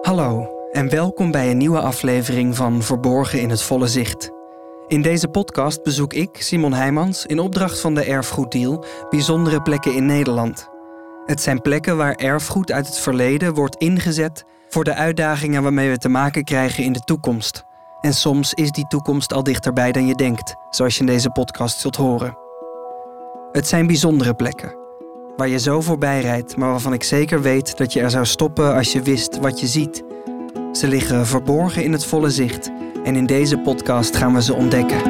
Hallo 0.00 0.48
en 0.72 0.88
welkom 0.88 1.30
bij 1.30 1.50
een 1.50 1.56
nieuwe 1.56 1.80
aflevering 1.80 2.56
van 2.56 2.82
Verborgen 2.82 3.40
in 3.40 3.50
het 3.50 3.62
Volle 3.62 3.86
Zicht. 3.86 4.30
In 4.86 5.02
deze 5.02 5.28
podcast 5.28 5.82
bezoek 5.82 6.12
ik, 6.12 6.36
Simon 6.42 6.72
Heijmans, 6.72 7.26
in 7.26 7.38
opdracht 7.38 7.80
van 7.80 7.94
de 7.94 8.04
Erfgoeddeal 8.04 8.84
bijzondere 9.10 9.62
plekken 9.62 9.94
in 9.94 10.06
Nederland. 10.06 10.68
Het 11.24 11.40
zijn 11.40 11.60
plekken 11.60 11.96
waar 11.96 12.14
erfgoed 12.14 12.72
uit 12.72 12.86
het 12.86 12.98
verleden 12.98 13.54
wordt 13.54 13.76
ingezet 13.76 14.44
voor 14.68 14.84
de 14.84 14.94
uitdagingen 14.94 15.62
waarmee 15.62 15.90
we 15.90 15.98
te 15.98 16.08
maken 16.08 16.44
krijgen 16.44 16.84
in 16.84 16.92
de 16.92 17.04
toekomst. 17.04 17.64
En 18.00 18.14
soms 18.14 18.54
is 18.54 18.70
die 18.70 18.86
toekomst 18.86 19.32
al 19.32 19.42
dichterbij 19.42 19.92
dan 19.92 20.06
je 20.06 20.14
denkt, 20.14 20.54
zoals 20.70 20.94
je 20.94 21.00
in 21.00 21.06
deze 21.06 21.30
podcast 21.30 21.80
zult 21.80 21.96
horen. 21.96 22.38
Het 23.52 23.66
zijn 23.66 23.86
bijzondere 23.86 24.34
plekken, 24.34 24.76
waar 25.36 25.48
je 25.48 25.58
zo 25.58 25.80
voorbij 25.80 26.20
rijdt, 26.20 26.56
maar 26.56 26.70
waarvan 26.70 26.92
ik 26.92 27.02
zeker 27.02 27.42
weet 27.42 27.76
dat 27.76 27.92
je 27.92 28.00
er 28.00 28.10
zou 28.10 28.26
stoppen 28.26 28.74
als 28.74 28.92
je 28.92 29.02
wist 29.02 29.38
wat 29.38 29.60
je 29.60 29.66
ziet. 29.66 30.02
Ze 30.72 30.88
liggen 30.88 31.26
verborgen 31.26 31.84
in 31.84 31.92
het 31.92 32.06
volle 32.06 32.30
zicht 32.30 32.70
en 33.04 33.16
in 33.16 33.26
deze 33.26 33.58
podcast 33.58 34.16
gaan 34.16 34.34
we 34.34 34.42
ze 34.42 34.54
ontdekken. 34.54 35.02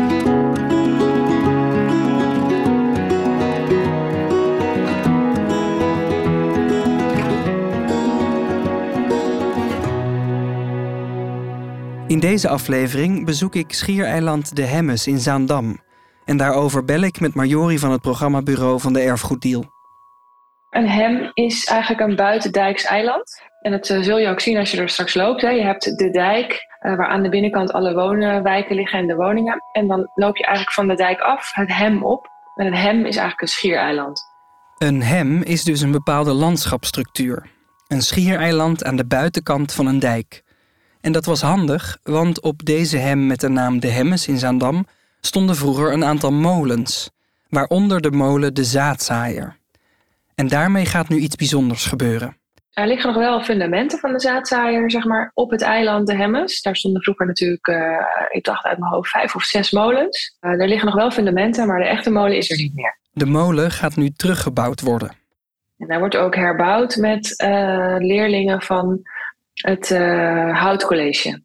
In 12.06 12.20
deze 12.20 12.48
aflevering 12.48 13.24
bezoek 13.24 13.54
ik 13.54 13.72
schiereiland 13.72 14.56
De 14.56 14.62
Hemmes 14.62 15.06
in 15.06 15.18
Zaandam. 15.18 15.78
En 16.24 16.36
daarover 16.36 16.84
bel 16.84 17.00
ik 17.00 17.20
met 17.20 17.34
Marjori 17.34 17.78
van 17.78 17.90
het 17.90 18.00
programmabureau 18.00 18.80
van 18.80 18.92
de 18.92 19.00
Erfgoeddeal. 19.00 19.73
Een 20.74 20.88
hem 20.88 21.30
is 21.34 21.64
eigenlijk 21.64 22.00
een 22.00 22.16
buitendijks 22.16 22.84
eiland. 22.84 23.42
En 23.60 23.70
dat 23.70 23.88
eh, 23.88 24.02
zul 24.02 24.18
je 24.18 24.28
ook 24.28 24.40
zien 24.40 24.56
als 24.56 24.70
je 24.70 24.80
er 24.80 24.88
straks 24.88 25.14
loopt. 25.14 25.42
Hè. 25.42 25.48
Je 25.48 25.62
hebt 25.62 25.98
de 25.98 26.10
dijk, 26.10 26.52
uh, 26.52 26.96
waar 26.96 27.06
aan 27.06 27.22
de 27.22 27.28
binnenkant 27.28 27.72
alle 27.72 27.94
woonwijken 27.94 28.76
liggen 28.76 28.98
en 28.98 29.06
de 29.06 29.14
woningen. 29.14 29.62
En 29.72 29.88
dan 29.88 30.10
loop 30.14 30.36
je 30.36 30.44
eigenlijk 30.44 30.74
van 30.74 30.88
de 30.88 30.94
dijk 30.94 31.20
af, 31.20 31.50
het 31.52 31.74
hem 31.74 32.04
op. 32.04 32.28
En 32.54 32.66
een 32.66 32.74
hem 32.74 32.98
is 32.98 33.16
eigenlijk 33.16 33.40
een 33.40 33.48
schiereiland. 33.48 34.22
Een 34.78 35.02
hem 35.02 35.42
is 35.42 35.64
dus 35.64 35.80
een 35.80 35.90
bepaalde 35.90 36.32
landschapsstructuur. 36.32 37.46
Een 37.88 38.02
schiereiland 38.02 38.84
aan 38.84 38.96
de 38.96 39.06
buitenkant 39.06 39.72
van 39.72 39.86
een 39.86 39.98
dijk. 39.98 40.42
En 41.00 41.12
dat 41.12 41.24
was 41.24 41.40
handig, 41.40 41.98
want 42.02 42.42
op 42.42 42.64
deze 42.64 42.96
hem 42.96 43.26
met 43.26 43.40
de 43.40 43.48
naam 43.48 43.80
De 43.80 43.88
Hemmes 43.88 44.28
in 44.28 44.38
Zaandam 44.38 44.86
stonden 45.20 45.56
vroeger 45.56 45.92
een 45.92 46.04
aantal 46.04 46.32
molens, 46.32 47.10
waaronder 47.48 48.00
de 48.00 48.10
molen 48.10 48.54
De 48.54 48.64
Zaadzaaier. 48.64 49.62
En 50.34 50.48
daarmee 50.48 50.86
gaat 50.86 51.08
nu 51.08 51.16
iets 51.16 51.36
bijzonders 51.36 51.86
gebeuren. 51.86 52.36
Er 52.72 52.86
liggen 52.86 53.12
nog 53.12 53.18
wel 53.18 53.42
fundamenten 53.42 53.98
van 53.98 54.12
de 54.12 54.20
zaadzaaier 54.20 54.90
zeg 54.90 55.04
maar, 55.04 55.30
op 55.34 55.50
het 55.50 55.62
eiland 55.62 56.06
De 56.06 56.16
Hemmes. 56.16 56.62
Daar 56.62 56.76
stonden 56.76 57.02
vroeger 57.02 57.26
natuurlijk, 57.26 57.66
uh, 57.66 57.76
ik 58.30 58.44
dacht 58.44 58.64
uit 58.64 58.78
mijn 58.78 58.92
hoofd, 58.92 59.10
vijf 59.10 59.34
of 59.34 59.42
zes 59.42 59.70
molens. 59.70 60.36
Uh, 60.40 60.50
er 60.50 60.68
liggen 60.68 60.86
nog 60.86 60.94
wel 60.94 61.10
fundamenten, 61.10 61.66
maar 61.66 61.78
de 61.78 61.88
echte 61.88 62.10
molen 62.10 62.36
is 62.36 62.50
er 62.50 62.56
niet 62.56 62.74
meer. 62.74 62.98
De 63.12 63.26
molen 63.26 63.70
gaat 63.70 63.96
nu 63.96 64.10
teruggebouwd 64.10 64.80
worden. 64.80 65.16
En 65.78 65.86
daar 65.86 65.98
wordt 65.98 66.16
ook 66.16 66.34
herbouwd 66.34 66.96
met 66.96 67.42
uh, 67.44 67.96
leerlingen 67.98 68.62
van 68.62 69.00
het 69.52 69.88
Houtcollege. 70.52 71.42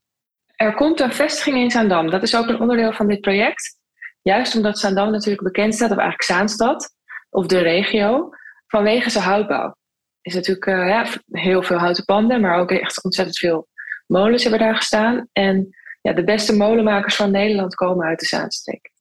Er 0.56 0.74
komt 0.74 1.00
een 1.00 1.14
vestiging 1.14 1.58
in 1.58 1.72
Zaandam. 1.72 2.09
Dat 2.09 2.24
is 2.24 2.36
ook 2.36 2.48
een 2.48 2.59
onderdeel 2.59 2.94
van 2.94 3.08
dit 3.08 3.22
project. 3.22 3.78
Juist 4.22 4.56
omdat 4.56 4.80
Zaandam 4.80 5.12
natuurlijk 5.12 5.44
bekend 5.44 5.76
staat, 5.76 5.92
of 5.92 5.98
eigenlijk 5.98 6.30
Zaanstad, 6.30 6.90
of 7.30 7.46
de 7.46 7.59
regio, 7.59 8.30
vanwege 8.70 9.09
zijn 9.09 9.23
houtbouw 9.23 9.75
is 10.22 10.34
natuurlijk 10.34 10.66
uh, 10.66 10.88
ja, 10.88 11.06
heel 11.31 11.64
veel 11.64 11.78
houten 11.78 12.06
panden, 12.06 12.42
maar 12.42 12.59
ook 12.59 12.72
echt 12.72 13.03
ontzettend 13.03 13.38
veel 13.38 13.67
molens 14.08 14.42
hebben 14.42 14.62
daar 14.62 14.75
gestaan. 14.75 15.28
En 15.31 15.78
ja, 16.02 16.14
de 16.14 16.23
beste 16.23 16.56
molenmakers 16.56 17.16
van 17.16 17.31
Nederland 17.31 17.75
komen 17.75 18.06
uit 18.06 18.20
de 18.20 18.25
Zaanstreek. 18.25 18.92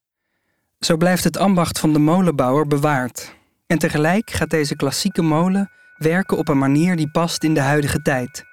Zo 0.79 0.97
blijft 0.97 1.25
het 1.25 1.37
ambacht 1.37 1.79
van 1.79 1.93
de 1.93 1.99
molenbouwer 1.99 2.67
bewaard. 2.67 3.37
En 3.67 3.79
tegelijk 3.79 4.31
gaat 4.31 4.51
deze 4.51 4.77
klassieke 4.77 5.23
molen 5.23 5.71
werken 5.97 6.39
op 6.39 6.49
een 6.49 6.59
manier 6.59 6.97
die 6.97 7.11
past 7.11 7.45
in 7.45 7.55
de 7.55 7.61
huidige 7.61 8.03
tijd. 8.03 8.45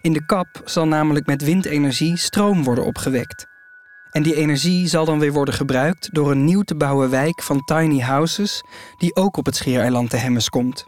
In 0.00 0.12
de 0.12 0.26
kap 0.26 0.60
zal 0.64 0.86
namelijk 0.86 1.26
met 1.26 1.42
windenergie 1.42 2.16
stroom 2.16 2.64
worden 2.64 2.84
opgewekt. 2.84 3.46
En 4.14 4.22
die 4.22 4.34
energie 4.34 4.86
zal 4.86 5.04
dan 5.04 5.18
weer 5.18 5.32
worden 5.32 5.54
gebruikt 5.54 6.14
door 6.14 6.30
een 6.30 6.44
nieuw 6.44 6.62
te 6.62 6.76
bouwen 6.76 7.10
wijk 7.10 7.42
van 7.42 7.64
tiny 7.64 8.00
houses, 8.00 8.62
die 8.96 9.16
ook 9.16 9.36
op 9.36 9.46
het 9.46 9.56
schiereiland 9.56 10.10
de 10.10 10.16
Hemmes 10.16 10.48
komt. 10.48 10.84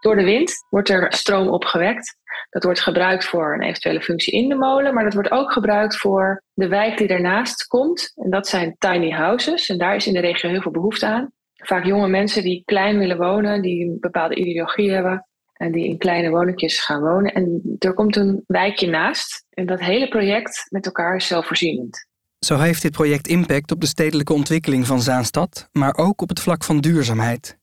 Door 0.00 0.16
de 0.16 0.24
wind 0.24 0.52
wordt 0.70 0.88
er 0.88 1.12
stroom 1.12 1.48
opgewekt. 1.48 2.16
Dat 2.50 2.64
wordt 2.64 2.80
gebruikt 2.80 3.24
voor 3.24 3.54
een 3.54 3.62
eventuele 3.62 4.00
functie 4.00 4.32
in 4.32 4.48
de 4.48 4.54
molen, 4.54 4.94
maar 4.94 5.04
dat 5.04 5.14
wordt 5.14 5.30
ook 5.30 5.52
gebruikt 5.52 5.96
voor 5.96 6.42
de 6.52 6.68
wijk 6.68 6.98
die 6.98 7.08
ernaast 7.08 7.66
komt. 7.66 8.12
En 8.14 8.30
dat 8.30 8.48
zijn 8.48 8.76
tiny 8.78 9.10
houses. 9.10 9.68
En 9.68 9.78
daar 9.78 9.94
is 9.94 10.06
in 10.06 10.12
de 10.12 10.20
regio 10.20 10.50
heel 10.50 10.62
veel 10.62 10.72
behoefte 10.72 11.06
aan. 11.06 11.32
Vaak 11.54 11.84
jonge 11.84 12.08
mensen 12.08 12.42
die 12.42 12.62
klein 12.64 12.98
willen 12.98 13.18
wonen, 13.18 13.62
die 13.62 13.84
een 13.84 13.96
bepaalde 14.00 14.34
ideologie 14.34 14.90
hebben 14.92 15.26
en 15.52 15.72
die 15.72 15.88
in 15.88 15.98
kleine 15.98 16.30
woningjes 16.30 16.80
gaan 16.80 17.00
wonen. 17.00 17.32
En 17.32 17.76
er 17.78 17.94
komt 17.94 18.16
een 18.16 18.44
wijkje 18.46 18.88
naast. 18.88 19.46
En 19.50 19.66
dat 19.66 19.80
hele 19.80 20.08
project 20.08 20.66
met 20.68 20.86
elkaar 20.86 21.16
is 21.16 21.26
zelfvoorzienend. 21.26 22.07
Zo 22.40 22.58
heeft 22.58 22.82
dit 22.82 22.92
project 22.92 23.26
impact 23.26 23.72
op 23.72 23.80
de 23.80 23.86
stedelijke 23.86 24.32
ontwikkeling 24.32 24.86
van 24.86 25.02
Zaanstad, 25.02 25.68
maar 25.72 25.96
ook 25.96 26.22
op 26.22 26.28
het 26.28 26.40
vlak 26.40 26.64
van 26.64 26.80
duurzaamheid. 26.80 27.58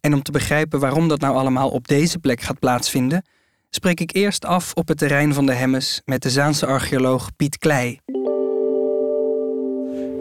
En 0.00 0.14
om 0.14 0.22
te 0.22 0.32
begrijpen 0.32 0.80
waarom 0.80 1.08
dat 1.08 1.20
nou 1.20 1.36
allemaal 1.36 1.68
op 1.68 1.88
deze 1.88 2.18
plek 2.18 2.40
gaat 2.40 2.58
plaatsvinden, 2.58 3.24
spreek 3.70 4.00
ik 4.00 4.14
eerst 4.14 4.44
af 4.44 4.72
op 4.74 4.88
het 4.88 4.98
terrein 4.98 5.34
van 5.34 5.46
de 5.46 5.52
Hemmes 5.52 6.02
met 6.04 6.22
de 6.22 6.30
Zaanse 6.30 6.66
archeoloog 6.66 7.36
Piet 7.36 7.58
Klei. 7.58 8.00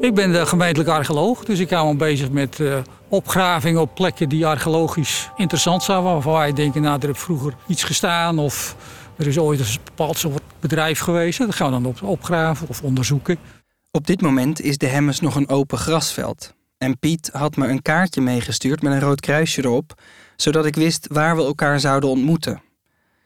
Ik 0.01 0.15
ben 0.15 0.31
de 0.31 0.45
gemeentelijk 0.45 0.89
archeoloog, 0.89 1.45
dus 1.45 1.59
ik 1.59 1.69
hou 1.69 1.91
me 1.91 1.95
bezig 1.95 2.29
met 2.29 2.59
uh, 2.59 2.77
opgravingen 3.07 3.81
op 3.81 3.95
plekken 3.95 4.29
die 4.29 4.45
archeologisch 4.45 5.29
interessant 5.35 5.83
zijn. 5.83 6.03
Waarvan 6.03 6.47
je 6.47 6.53
denken, 6.53 6.81
nou, 6.81 6.99
er 6.99 7.07
heeft 7.07 7.19
vroeger 7.19 7.55
iets 7.67 7.83
gestaan 7.83 8.39
of 8.39 8.75
er 9.17 9.27
is 9.27 9.37
ooit 9.37 9.59
een 9.59 9.65
bepaald 9.83 10.17
soort 10.17 10.41
bedrijf 10.59 10.99
geweest. 10.99 11.39
Dat 11.39 11.55
gaan 11.55 11.67
we 11.67 11.81
dan 11.81 11.85
op, 11.85 12.01
opgraven 12.01 12.67
of 12.67 12.81
onderzoeken. 12.81 13.37
Op 13.91 14.07
dit 14.07 14.21
moment 14.21 14.61
is 14.61 14.77
de 14.77 14.85
Hemmes 14.85 15.19
nog 15.19 15.35
een 15.35 15.49
open 15.49 15.77
grasveld. 15.77 16.53
En 16.77 16.99
Piet 16.99 17.29
had 17.33 17.55
me 17.55 17.67
een 17.67 17.81
kaartje 17.81 18.21
meegestuurd 18.21 18.81
met 18.81 18.93
een 18.93 18.99
rood 18.99 19.19
kruisje 19.19 19.63
erop, 19.63 20.01
zodat 20.35 20.65
ik 20.65 20.75
wist 20.75 21.07
waar 21.11 21.35
we 21.35 21.43
elkaar 21.43 21.79
zouden 21.79 22.09
ontmoeten. 22.09 22.61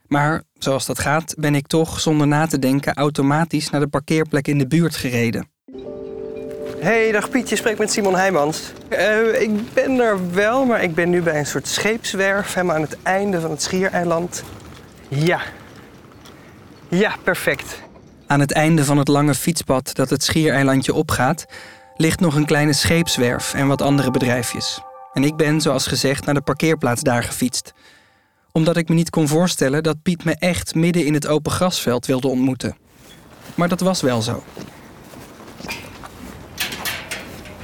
Maar 0.08 0.44
zoals 0.54 0.86
dat 0.86 1.00
gaat, 1.00 1.34
ben 1.38 1.56
ik 1.56 1.68
toch 1.68 2.00
zonder 2.00 2.28
na 2.28 2.48
te 2.48 2.60
denken 2.60 2.94
automatisch 2.94 3.70
naar 3.70 3.82
de 3.82 3.88
parkeerplek 3.88 4.48
in 4.48 4.58
de 4.58 4.68
buurt 4.68 4.96
gereden. 4.96 5.50
Hey, 6.80 7.12
dag 7.12 7.30
Piet, 7.30 7.50
je 7.50 7.56
spreekt 7.56 7.80
met 7.80 7.92
Simon 7.92 8.16
Heijmans. 8.16 8.72
Uh, 8.90 9.42
ik 9.42 9.74
ben 9.74 10.00
er 10.00 10.34
wel, 10.34 10.66
maar 10.66 10.84
ik 10.84 10.96
ben 10.96 11.10
nu 11.10 11.22
bij 11.22 11.40
een 11.40 11.46
soort 11.46 11.68
scheepswerf, 11.68 12.54
helemaal 12.54 12.76
aan 12.76 12.82
het 12.82 12.98
einde 13.04 13.42
van 13.42 13.50
het 13.50 13.62
schiereiland. 13.62 14.44
Ja. 15.08 15.42
Ja, 16.88 17.16
perfect. 17.24 17.82
Aan 18.32 18.40
het 18.40 18.52
einde 18.52 18.86
van 18.86 18.98
het 18.98 19.08
lange 19.08 19.36
fietspad 19.36 19.96
dat 19.96 20.10
het 20.10 20.24
schiereilandje 20.24 20.94
opgaat, 20.94 21.46
ligt 21.96 22.20
nog 22.20 22.36
een 22.36 22.46
kleine 22.46 22.74
scheepswerf 22.74 23.54
en 23.54 23.68
wat 23.68 23.82
andere 23.82 24.12
bedrijfjes. 24.12 24.82
En 25.14 25.24
ik 25.24 25.36
ben, 25.36 25.62
zoals 25.62 25.88
gezegd, 25.88 26.26
naar 26.26 26.34
de 26.34 26.42
parkeerplaats 26.42 27.02
daar 27.02 27.24
gefietst. 27.24 27.74
Omdat 28.52 28.78
ik 28.78 28.90
me 28.90 28.96
niet 28.96 29.10
kon 29.10 29.28
voorstellen 29.28 29.84
dat 29.84 30.02
Piet 30.02 30.24
me 30.24 30.36
echt 30.36 30.76
midden 30.76 31.06
in 31.06 31.14
het 31.14 31.28
open 31.28 31.52
grasveld 31.52 32.06
wilde 32.06 32.28
ontmoeten. 32.28 32.78
Maar 33.56 33.70
dat 33.70 33.80
was 33.80 34.02
wel 34.02 34.22
zo. 34.22 34.44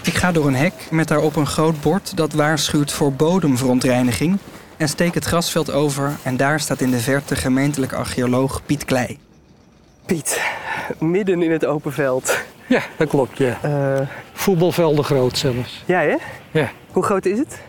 Ik 0.01 0.13
ga 0.13 0.31
door 0.31 0.47
een 0.47 0.55
hek 0.55 0.87
met 0.91 1.07
daarop 1.07 1.35
een 1.35 1.47
groot 1.47 1.81
bord 1.81 2.17
dat 2.17 2.33
waarschuwt 2.33 2.91
voor 2.91 3.13
bodemverontreiniging 3.13 4.37
en 4.77 4.89
steek 4.89 5.13
het 5.13 5.25
grasveld 5.25 5.71
over 5.71 6.17
en 6.23 6.37
daar 6.37 6.59
staat 6.59 6.81
in 6.81 6.91
de 6.91 6.99
verte 6.99 7.35
gemeentelijk 7.35 7.93
archeoloog 7.93 8.65
Piet 8.65 8.85
Klei. 8.85 9.26
Piet, 10.07 10.41
midden 10.99 11.41
in 11.41 11.51
het 11.51 11.65
open 11.65 11.93
veld. 11.93 12.43
Ja, 12.67 12.81
dat 12.97 13.09
klopt, 13.09 13.37
ja. 13.37 13.59
Uh, 13.65 14.07
Voetbalvelden 14.33 15.03
groot 15.03 15.37
zelfs. 15.37 15.83
Ja, 15.85 15.99
hè? 15.99 16.15
Ja. 16.51 16.71
Hoe 16.91 17.03
groot 17.03 17.25
is 17.25 17.37
het? 17.37 17.61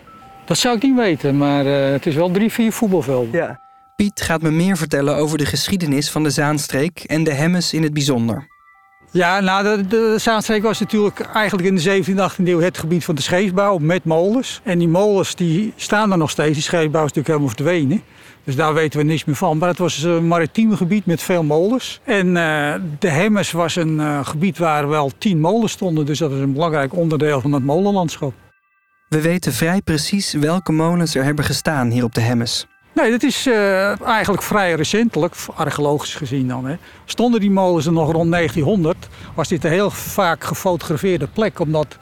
Dat 0.45 0.59
zou 0.59 0.77
ik 0.77 0.83
niet 0.83 0.97
weten, 0.97 1.37
maar 1.37 1.67
uh, 1.67 1.91
het 1.91 2.07
is 2.07 2.15
wel 2.15 2.31
drie, 2.31 2.53
vier 2.53 2.73
voetbalvelden. 2.73 3.33
Ja. 3.33 3.61
Piet 3.97 4.21
gaat 4.21 4.43
me 4.43 4.51
meer 4.51 4.77
vertellen 4.77 5.17
over 5.17 5.39
de 5.39 5.47
geschiedenis 5.47 6.11
van 6.11 6.23
de 6.23 6.31
Zaanstreek 6.31 7.05
en 7.07 7.25
de 7.25 7.33
Hemmes 7.33 7.73
in 7.73 7.83
het 7.83 7.93
bijzonder. 7.93 8.47
Ja, 9.11 9.41
nou, 9.41 9.65
de, 9.65 9.87
de 9.87 10.61
was 10.63 10.81
natuurlijk 10.81 11.21
eigenlijk 11.21 11.69
in 11.69 11.75
de 11.77 12.05
17e, 12.05 12.33
18e 12.33 12.45
eeuw 12.45 12.61
het 12.61 12.79
gebied 12.79 13.05
van 13.05 13.15
de 13.15 13.23
scheepsbouw 13.23 13.79
met 13.79 14.05
molens. 14.05 14.61
En 14.63 14.79
die 14.79 14.89
molens 14.89 15.35
die 15.35 15.73
staan 15.77 16.13
er 16.13 16.19
nog 16.19 16.31
steeds. 16.31 16.53
Die 16.53 16.63
scheepsbouw 16.63 17.05
is 17.05 17.13
natuurlijk 17.13 17.27
helemaal 17.27 17.49
verdwenen. 17.49 18.03
Dus 18.45 18.57
daar 18.57 18.75
weten 18.75 18.99
we 18.99 19.05
niets 19.05 19.25
meer 19.25 19.35
van. 19.35 19.59
Maar 19.59 19.69
het 19.69 19.79
was 19.79 20.03
een 20.03 20.27
maritiem 20.27 20.77
gebied 20.77 21.07
met 21.07 21.23
veel 21.23 21.43
molens. 21.43 22.01
En 22.05 22.27
uh, 22.27 22.75
de 22.99 23.09
Hemmes 23.09 23.53
was 23.53 23.77
een 23.77 23.95
uh, 23.95 24.27
gebied 24.27 24.59
waar 24.59 24.89
wel 24.89 25.11
tien 25.19 25.41
molens 25.41 25.73
stonden. 25.73 26.07
Dus 26.07 26.19
dat 26.19 26.33
is 26.33 26.39
een 26.39 26.53
belangrijk 26.53 26.95
onderdeel 26.95 27.41
van 27.41 27.53
het 27.53 27.65
molenlandschap. 27.65 28.33
We 29.09 29.21
weten 29.21 29.53
vrij 29.53 29.81
precies 29.81 30.33
welke 30.33 30.73
molens 30.73 31.15
er 31.15 31.25
hebben 31.25 31.45
gestaan 31.45 31.91
hier 31.91 32.05
op 32.05 32.15
de 32.15 32.21
Hemmes. 32.21 32.67
Nee, 32.93 33.11
dat 33.11 33.23
is 33.23 33.47
uh, 33.47 34.01
eigenlijk 34.07 34.43
vrij 34.43 34.75
recentelijk, 34.75 35.35
archeologisch 35.55 36.15
gezien 36.15 36.49
dan. 36.49 36.67
Hè. 36.67 36.77
Stonden 37.05 37.41
die 37.41 37.51
molens 37.51 37.87
er 37.87 37.93
nog 37.93 38.13
rond 38.13 38.31
1900, 38.31 39.09
was 39.35 39.49
dit 39.49 39.65
een 39.65 39.71
heel 39.71 39.91
vaak 39.91 40.45
gefotografeerde 40.45 41.27
plek. 41.27 41.61
Omdat 41.61 41.97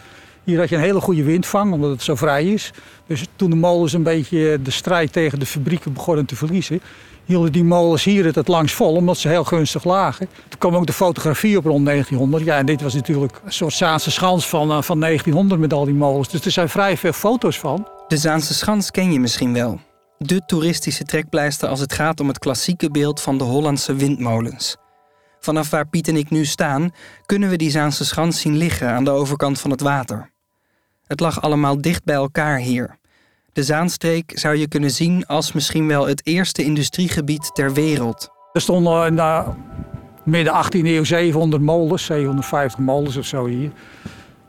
hier 0.45 0.59
had 0.59 0.69
je 0.69 0.77
een 0.77 0.83
hele 0.83 1.01
goede 1.01 1.23
windvang, 1.23 1.73
omdat 1.73 1.91
het 1.91 2.03
zo 2.03 2.15
vrij 2.15 2.45
is. 2.45 2.73
Dus 3.07 3.27
toen 3.37 3.51
de 3.51 3.57
molens 3.57 3.93
een 3.93 4.03
beetje 4.03 4.59
de 4.63 4.71
strijd 4.71 5.13
tegen 5.13 5.39
de 5.39 5.47
fabrieken 5.47 5.93
begonnen 5.93 6.27
te 6.27 6.37
verliezen, 6.37 6.81
hielden 7.25 7.53
die 7.53 7.65
molens 7.65 8.05
hier 8.05 8.25
het 8.25 8.35
het 8.35 8.49
langs 8.49 8.73
vol, 8.73 8.95
omdat 8.95 9.19
ze 9.19 9.29
heel 9.29 9.45
gunstig 9.45 9.85
lagen. 9.85 10.29
Toen 10.49 10.59
kwam 10.59 10.77
ook 10.77 10.87
de 10.87 10.93
fotografie 10.93 11.57
op 11.57 11.65
rond 11.65 11.85
1900. 11.85 12.45
Ja, 12.45 12.57
en 12.57 12.67
dit 12.67 12.83
was 12.83 12.95
natuurlijk 12.95 13.41
een 13.45 13.53
soort 13.53 13.73
Zaanse 13.73 14.11
schans 14.11 14.49
van, 14.49 14.71
uh, 14.71 14.83
van 14.83 15.01
1900 15.01 15.61
met 15.61 15.73
al 15.73 15.85
die 15.85 15.95
molens. 15.95 16.29
Dus 16.29 16.45
er 16.45 16.51
zijn 16.51 16.69
vrij 16.69 16.97
veel 16.97 17.13
foto's 17.13 17.59
van. 17.59 17.89
De 18.09 18.17
Zaanse 18.17 18.55
schans 18.55 18.91
ken 18.91 19.13
je 19.13 19.21
misschien 19.21 19.53
wel. 19.53 19.81
De 20.19 20.45
toeristische 20.47 21.05
trekpleister 21.05 21.69
als 21.69 21.81
het 21.81 21.93
gaat 21.93 22.21
om 22.21 22.29
het 22.29 22.39
klassieke 22.39 22.91
beeld 22.91 23.21
van 23.21 23.39
de 23.39 23.45
Hollandse 23.45 23.95
windmolens. 23.95 24.77
Vanaf 25.41 25.71
waar 25.71 25.89
Piet 25.89 26.09
en 26.09 26.17
ik 26.17 26.31
nu 26.31 26.45
staan, 26.45 26.91
kunnen 27.27 27.49
we 27.49 27.57
die 27.57 27.71
Zaanse 27.71 28.05
schans 28.05 28.41
zien 28.41 28.57
liggen 28.57 28.89
aan 28.89 29.05
de 29.05 29.11
overkant 29.11 29.61
van 29.61 29.71
het 29.71 29.81
water. 29.81 30.31
Het 31.07 31.21
lag 31.21 31.43
allemaal 31.43 31.81
dicht 31.81 32.05
bij 32.05 32.15
elkaar 32.15 32.59
hier. 32.59 32.99
De 33.53 33.63
Zaanstreek 33.63 34.33
zou 34.39 34.57
je 34.57 34.69
kunnen 34.69 34.91
zien 34.91 35.27
als 35.27 35.53
misschien 35.53 35.89
wel 35.89 36.07
het 36.07 36.27
eerste 36.27 36.65
industriegebied 36.65 37.51
ter 37.55 37.73
wereld. 37.73 38.29
Er 38.53 38.61
stonden 38.61 39.07
in 39.07 39.17
de 39.17 39.45
midden 40.25 40.65
18e 40.65 40.87
eeuw 40.87 41.05
700 41.05 41.63
molens, 41.63 42.05
750 42.05 42.79
molens 42.79 43.17
of 43.17 43.27
zo 43.27 43.47
hier. 43.47 43.71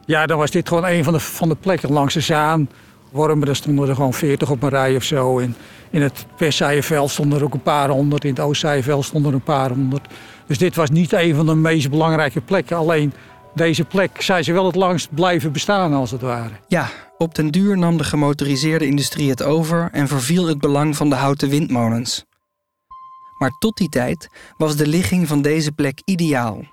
Ja, 0.06 0.26
dan 0.26 0.38
was 0.38 0.52
dit 0.52 0.68
gewoon 0.68 0.86
een 0.86 1.04
van 1.04 1.14
de, 1.14 1.20
van 1.20 1.50
de 1.50 1.56
plekken 1.56 1.92
langs 1.92 2.14
de 2.14 2.22
Zaan. 2.22 2.70
Wormen, 3.18 3.56
stonden 3.56 3.90
er 3.90 3.96
gewoon 3.96 4.14
40 4.14 4.52
op 4.52 4.64
een 4.64 4.70
rij 4.70 4.96
of 4.96 5.04
zo. 5.04 5.40
En 5.40 5.56
in 5.90 6.02
het 6.02 6.26
Westzijeveld 6.38 7.10
stonden 7.10 7.40
er 7.40 7.46
ook 7.46 7.54
een 7.54 7.62
paar 7.62 7.90
honderd. 7.90 8.24
In 8.24 8.30
het 8.30 8.40
Oostzijeveld 8.40 9.06
stonden 9.06 9.32
er 9.32 9.38
een 9.38 9.44
paar 9.44 9.70
honderd. 9.70 10.08
Dus 10.48 10.58
dit 10.58 10.76
was 10.76 10.90
niet 10.90 11.12
een 11.12 11.36
van 11.36 11.46
de 11.46 11.56
meest 11.56 11.90
belangrijke 11.90 12.42
plekken. 12.42 12.78
Alleen 12.78 13.14
deze 13.54 13.84
plek 13.84 14.22
zijn 14.22 14.44
ze 14.44 14.54
wel 14.54 14.66
het 14.66 14.76
langst 14.76 15.14
blijven 15.14 15.52
bestaan, 15.52 15.94
als 15.94 16.12
het 16.12 16.22
ware. 16.22 16.54
Ja, 16.68 16.90
op 17.18 17.36
den 17.36 17.52
duur 17.52 17.78
nam 17.78 17.98
de 17.98 18.04
gemotoriseerde 18.04 18.86
industrie 18.86 19.30
het 19.30 19.44
over 19.44 19.90
en 19.92 20.08
verviel 20.08 20.48
het 20.48 20.60
belang 20.60 20.96
van 20.96 21.10
de 21.10 21.16
houten 21.16 21.50
windmolens. 21.50 22.26
Maar 23.38 23.52
tot 23.60 23.78
die 23.78 23.90
tijd 23.90 24.30
was 24.58 24.76
de 24.76 24.88
ligging 24.88 25.28
van 25.28 25.42
deze 25.42 25.72
plek 25.72 26.02
ideaal. 26.06 26.64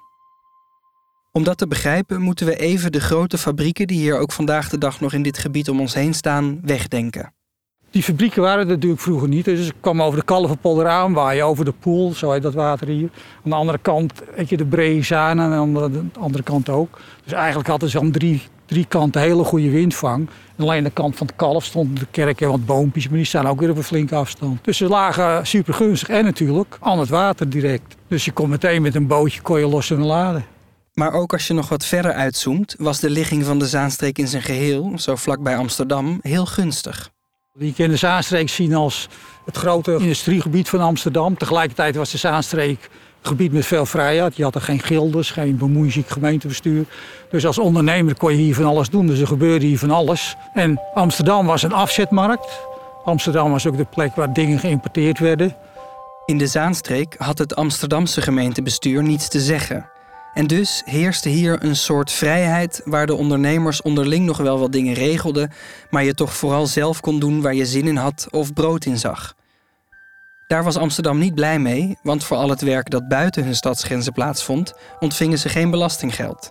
Om 1.37 1.45
dat 1.45 1.59
te 1.59 1.67
begrijpen 1.67 2.21
moeten 2.21 2.47
we 2.47 2.57
even 2.57 2.93
de 2.93 3.01
grote 3.01 3.39
fabrieken 3.39 3.87
die 3.87 3.99
hier 3.99 4.19
ook 4.19 4.33
vandaag 4.33 4.69
de 4.69 4.79
dag 4.79 5.01
nog 5.01 5.13
in 5.13 5.23
dit 5.23 5.39
gebied 5.39 5.69
om 5.69 5.81
ons 5.81 5.95
heen 5.95 6.15
staan, 6.15 6.61
wegdenken. 6.63 7.33
Die 7.91 8.03
fabrieken 8.03 8.43
waren 8.43 8.61
er 8.61 8.67
natuurlijk 8.67 9.01
vroeger 9.01 9.29
niet. 9.29 9.45
Dus 9.45 9.67
ik 9.67 9.75
kwam 9.81 10.03
over 10.03 10.19
de 10.19 10.25
Kalverpolder 10.25 10.87
aan, 10.87 11.13
waar 11.13 11.35
je 11.35 11.43
over 11.43 11.65
de 11.65 11.73
poel, 11.73 12.13
zo 12.13 12.31
heet 12.31 12.43
dat 12.43 12.55
water 12.55 12.89
hier. 12.89 13.09
Aan 13.45 13.51
de 13.51 13.55
andere 13.55 13.79
kant 13.79 14.13
heb 14.35 14.49
je 14.49 14.57
de 14.57 14.65
Breezaan 14.65 15.41
en 15.41 15.53
aan 15.53 15.75
de 15.75 16.03
andere 16.19 16.43
kant 16.43 16.69
ook. 16.69 17.01
Dus 17.25 17.33
eigenlijk 17.33 17.69
hadden 17.69 17.89
ze 17.89 17.99
aan 17.99 18.11
drie, 18.11 18.43
drie 18.67 18.87
kanten 18.87 19.21
hele 19.21 19.45
goede 19.45 19.71
windvang. 19.71 20.29
En 20.57 20.65
alleen 20.65 20.85
de 20.85 20.91
kant 20.91 21.17
van 21.17 21.27
het 21.27 21.37
kalf 21.37 21.65
stonden 21.65 21.95
de 21.95 22.07
kerk 22.11 22.41
en 22.41 22.49
wat 22.49 22.67
boompjes, 22.67 23.09
maar 23.09 23.17
die 23.17 23.27
staan 23.27 23.47
ook 23.47 23.61
weer 23.61 23.71
op 23.71 23.77
een 23.77 23.83
flinke 23.83 24.15
afstand. 24.15 24.65
Dus 24.65 24.77
ze 24.77 24.89
lagen 24.89 25.47
super 25.47 25.75
gunstig 25.75 26.09
en 26.09 26.25
natuurlijk 26.25 26.77
aan 26.81 26.99
het 26.99 27.09
water 27.09 27.51
direct. 27.51 27.97
Dus 28.09 28.25
je 28.25 28.33
kon 28.33 28.49
meteen 28.49 28.83
met 28.83 28.95
een 28.95 29.07
bootje 29.07 29.41
kon 29.41 29.61
los 29.61 29.91
en 29.91 30.05
laden. 30.05 30.45
Maar 30.95 31.13
ook 31.13 31.33
als 31.33 31.47
je 31.47 31.55
nog 31.55 31.69
wat 31.69 31.85
verder 31.85 32.13
uitzoomt, 32.13 32.75
was 32.79 33.01
de 33.01 33.11
ligging 33.11 33.45
van 33.45 33.59
de 33.59 33.67
Zaanstreek 33.67 34.19
in 34.19 34.29
zijn 34.29 34.43
geheel, 34.43 34.93
zo 34.97 35.17
vlakbij 35.17 35.57
Amsterdam, 35.57 36.19
heel 36.23 36.47
gunstig. 36.47 37.13
Je 37.59 37.73
kan 37.73 37.89
de 37.89 37.97
Zaanstreek 37.97 38.49
zien 38.49 38.75
als 38.75 39.09
het 39.45 39.57
grote 39.57 39.97
industriegebied 40.01 40.69
van 40.69 40.81
Amsterdam. 40.81 41.37
Tegelijkertijd 41.37 41.97
was 41.97 42.11
de 42.11 42.19
Zaanstreek 42.19 42.79
een 42.83 43.29
gebied 43.29 43.53
met 43.53 43.67
veel 43.67 43.87
vrijheid. 43.87 44.37
Je 44.37 44.43
had 44.43 44.55
er 44.55 44.61
geen 44.61 44.81
gilders, 44.81 45.31
geen 45.31 45.57
bemoeiziek 45.57 46.09
gemeentebestuur. 46.09 46.87
Dus 47.31 47.47
als 47.47 47.59
ondernemer 47.59 48.17
kon 48.17 48.31
je 48.31 48.37
hier 48.37 48.55
van 48.55 48.65
alles 48.65 48.91
doen. 48.91 49.07
Dus 49.07 49.21
er 49.21 49.27
gebeurde 49.27 49.67
hier 49.67 49.79
van 49.79 49.91
alles. 49.91 50.37
En 50.55 50.81
Amsterdam 50.95 51.47
was 51.47 51.63
een 51.63 51.73
afzetmarkt. 51.73 52.61
Amsterdam 53.05 53.51
was 53.51 53.67
ook 53.67 53.77
de 53.77 53.85
plek 53.85 54.15
waar 54.15 54.33
dingen 54.33 54.59
geïmporteerd 54.59 55.19
werden. 55.19 55.57
In 56.27 56.39
de 56.39 56.47
Zaanstreek 56.47 57.15
had 57.19 57.39
het 57.39 57.57
Amsterdamse 57.57 58.23
gemeentebestuur 58.23 59.03
niets 59.03 59.29
te 59.29 59.41
zeggen. 59.41 59.93
En 60.35 60.47
dus 60.47 60.83
heerste 60.85 61.29
hier 61.29 61.65
een 61.65 61.77
soort 61.77 62.13
vrijheid 62.13 62.83
waar 62.85 63.07
de 63.07 63.15
ondernemers 63.15 63.83
onderling 63.83 64.27
nog 64.27 64.37
wel 64.37 64.59
wat 64.59 64.73
dingen 64.73 64.95
regelden, 64.95 65.53
maar 65.91 66.05
je 66.05 66.15
toch 66.15 66.35
vooral 66.35 66.67
zelf 66.67 67.01
kon 67.01 67.19
doen 67.19 67.43
waar 67.43 67.55
je 67.55 67.67
zin 67.67 67.87
in 67.87 67.97
had 67.97 68.27
of 68.31 68.53
brood 68.53 68.85
in 68.85 68.99
zag. 68.99 69.35
Daar 70.47 70.65
was 70.65 70.77
Amsterdam 70.77 71.19
niet 71.19 71.35
blij 71.35 71.59
mee, 71.59 71.99
want 72.03 72.25
voor 72.25 72.37
al 72.37 72.51
het 72.51 72.61
werk 72.61 72.91
dat 72.91 73.09
buiten 73.09 73.45
hun 73.45 73.55
stadsgrenzen 73.55 74.13
plaatsvond, 74.13 74.75
ontvingen 74.99 75.39
ze 75.39 75.49
geen 75.49 75.71
belastinggeld. 75.71 76.51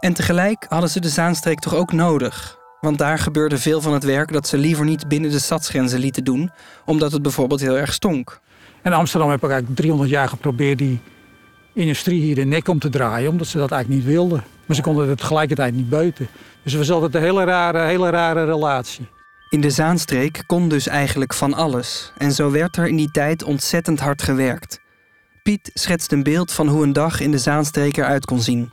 En 0.00 0.14
tegelijk 0.14 0.66
hadden 0.68 0.90
ze 0.90 1.00
de 1.00 1.08
Zaanstreek 1.08 1.58
toch 1.58 1.74
ook 1.74 1.92
nodig, 1.92 2.58
want 2.80 2.98
daar 2.98 3.18
gebeurde 3.18 3.58
veel 3.58 3.80
van 3.80 3.92
het 3.92 4.04
werk 4.04 4.32
dat 4.32 4.48
ze 4.48 4.58
liever 4.58 4.84
niet 4.84 5.08
binnen 5.08 5.30
de 5.30 5.38
stadsgrenzen 5.38 5.98
lieten 5.98 6.24
doen, 6.24 6.50
omdat 6.84 7.12
het 7.12 7.22
bijvoorbeeld 7.22 7.60
heel 7.60 7.76
erg 7.76 7.92
stonk. 7.92 8.40
En 8.82 8.92
Amsterdam 8.92 9.30
heb 9.30 9.42
ik 9.42 9.50
eigenlijk 9.50 9.76
300 9.76 10.10
jaar 10.10 10.28
geprobeerd 10.28 10.78
die 10.78 11.00
industrie 11.74 12.20
hier 12.20 12.34
de 12.34 12.44
nek 12.44 12.68
om 12.68 12.78
te 12.78 12.88
draaien, 12.88 13.30
omdat 13.30 13.46
ze 13.46 13.58
dat 13.58 13.70
eigenlijk 13.70 14.04
niet 14.04 14.14
wilden. 14.14 14.44
Maar 14.66 14.76
ze 14.76 14.82
konden 14.82 15.08
het 15.08 15.18
tegelijkertijd 15.18 15.74
niet 15.74 15.88
buiten. 15.88 16.28
Dus 16.62 16.72
het 16.72 16.80
was 16.80 16.90
altijd 16.90 17.14
een 17.14 17.20
hele 17.20 17.44
rare, 17.44 17.86
hele 17.86 18.10
rare 18.10 18.44
relatie. 18.44 19.06
In 19.50 19.60
de 19.60 19.70
Zaanstreek 19.70 20.42
kon 20.46 20.68
dus 20.68 20.86
eigenlijk 20.86 21.34
van 21.34 21.54
alles. 21.54 22.12
En 22.18 22.32
zo 22.32 22.50
werd 22.50 22.76
er 22.76 22.86
in 22.86 22.96
die 22.96 23.10
tijd 23.10 23.42
ontzettend 23.42 24.00
hard 24.00 24.22
gewerkt. 24.22 24.80
Piet 25.42 25.70
schetst 25.74 26.12
een 26.12 26.22
beeld 26.22 26.52
van 26.52 26.68
hoe 26.68 26.82
een 26.82 26.92
dag 26.92 27.20
in 27.20 27.30
de 27.30 27.38
Zaanstreek 27.38 27.96
eruit 27.96 28.24
kon 28.24 28.40
zien. 28.40 28.72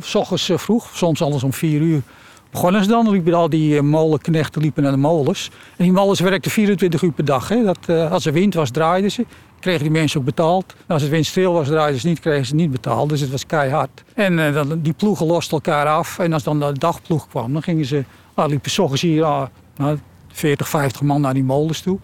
S 0.00 0.14
ochtends 0.14 0.48
eh, 0.48 0.58
vroeg, 0.58 0.90
soms 0.96 1.22
alles 1.22 1.42
om 1.42 1.52
vier 1.52 1.80
uur, 1.80 2.02
begonnen 2.50 2.82
ze 2.82 2.88
dan. 2.88 3.10
Liepen 3.10 3.34
al 3.34 3.48
die 3.48 3.76
eh, 3.76 3.82
molenknechten 3.82 4.62
liepen 4.62 4.82
naar 4.82 4.92
de 4.92 4.98
molens. 4.98 5.50
En 5.76 5.84
die 5.84 5.92
molens 5.92 6.20
werkten 6.20 6.50
24 6.50 7.02
uur 7.02 7.12
per 7.12 7.24
dag. 7.24 7.48
Hè. 7.48 7.64
Dat, 7.64 7.78
uh, 7.86 8.12
als 8.12 8.26
er 8.26 8.32
wind 8.32 8.54
was, 8.54 8.70
draaiden 8.70 9.10
ze 9.10 9.26
kregen 9.60 9.82
die 9.82 9.90
mensen 9.90 10.20
ook 10.20 10.26
betaald. 10.26 10.74
als 10.86 11.02
het 11.02 11.10
windstil 11.10 11.52
was, 11.52 11.66
draaiden 11.66 12.00
ze 12.00 12.06
niet, 12.06 12.20
kregen 12.20 12.46
ze 12.46 12.54
niet 12.54 12.70
betaald. 12.70 13.08
Dus 13.08 13.20
het 13.20 13.30
was 13.30 13.46
keihard. 13.46 14.02
En 14.14 14.38
uh, 14.38 14.54
dan, 14.54 14.80
die 14.80 14.92
ploegen 14.92 15.26
losten 15.26 15.52
elkaar 15.52 15.86
af. 15.86 16.18
En 16.18 16.32
als 16.32 16.42
dan 16.42 16.60
de 16.60 16.72
dagploeg 16.72 17.28
kwam, 17.28 17.52
dan 17.52 17.62
gingen 17.62 17.84
ze... 17.84 18.04
Nou, 18.36 18.48
liepen 18.48 18.70
s 18.70 19.00
hier 19.00 19.22
uh, 19.22 19.42
nou, 19.76 19.98
40, 20.32 20.68
50 20.68 21.02
man 21.02 21.20
naar 21.20 21.34
die 21.34 21.44
molens 21.44 21.80
toe. 21.80 21.98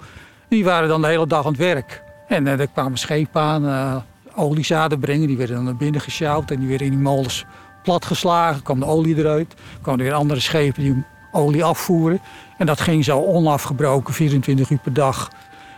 die 0.48 0.64
waren 0.64 0.88
dan 0.88 1.00
de 1.00 1.06
hele 1.06 1.26
dag 1.26 1.44
aan 1.44 1.52
het 1.52 1.60
werk. 1.60 2.02
En 2.28 2.46
uh, 2.46 2.60
er 2.60 2.68
kwamen 2.68 2.98
schepen 2.98 3.40
aan, 3.40 3.64
uh, 3.64 3.96
oliezaden 4.34 4.98
brengen. 4.98 5.26
Die 5.26 5.36
werden 5.36 5.56
dan 5.56 5.64
naar 5.64 5.76
binnen 5.76 6.00
gesjouwd. 6.00 6.50
En 6.50 6.58
die 6.58 6.68
werden 6.68 6.86
in 6.86 6.92
die 6.92 7.02
molens 7.02 7.44
platgeslagen. 7.82 8.62
kwam 8.62 8.78
de 8.78 8.86
olie 8.86 9.16
eruit. 9.16 9.52
Er 9.52 9.78
kwamen 9.82 10.04
weer 10.04 10.12
andere 10.12 10.40
schepen 10.40 10.82
die 10.82 11.04
olie 11.32 11.64
afvoeren. 11.64 12.20
En 12.58 12.66
dat 12.66 12.80
ging 12.80 13.04
zo 13.04 13.22
onafgebroken, 13.22 14.14
24 14.14 14.70
uur 14.70 14.78
per 14.78 14.92
dag. 14.92 15.30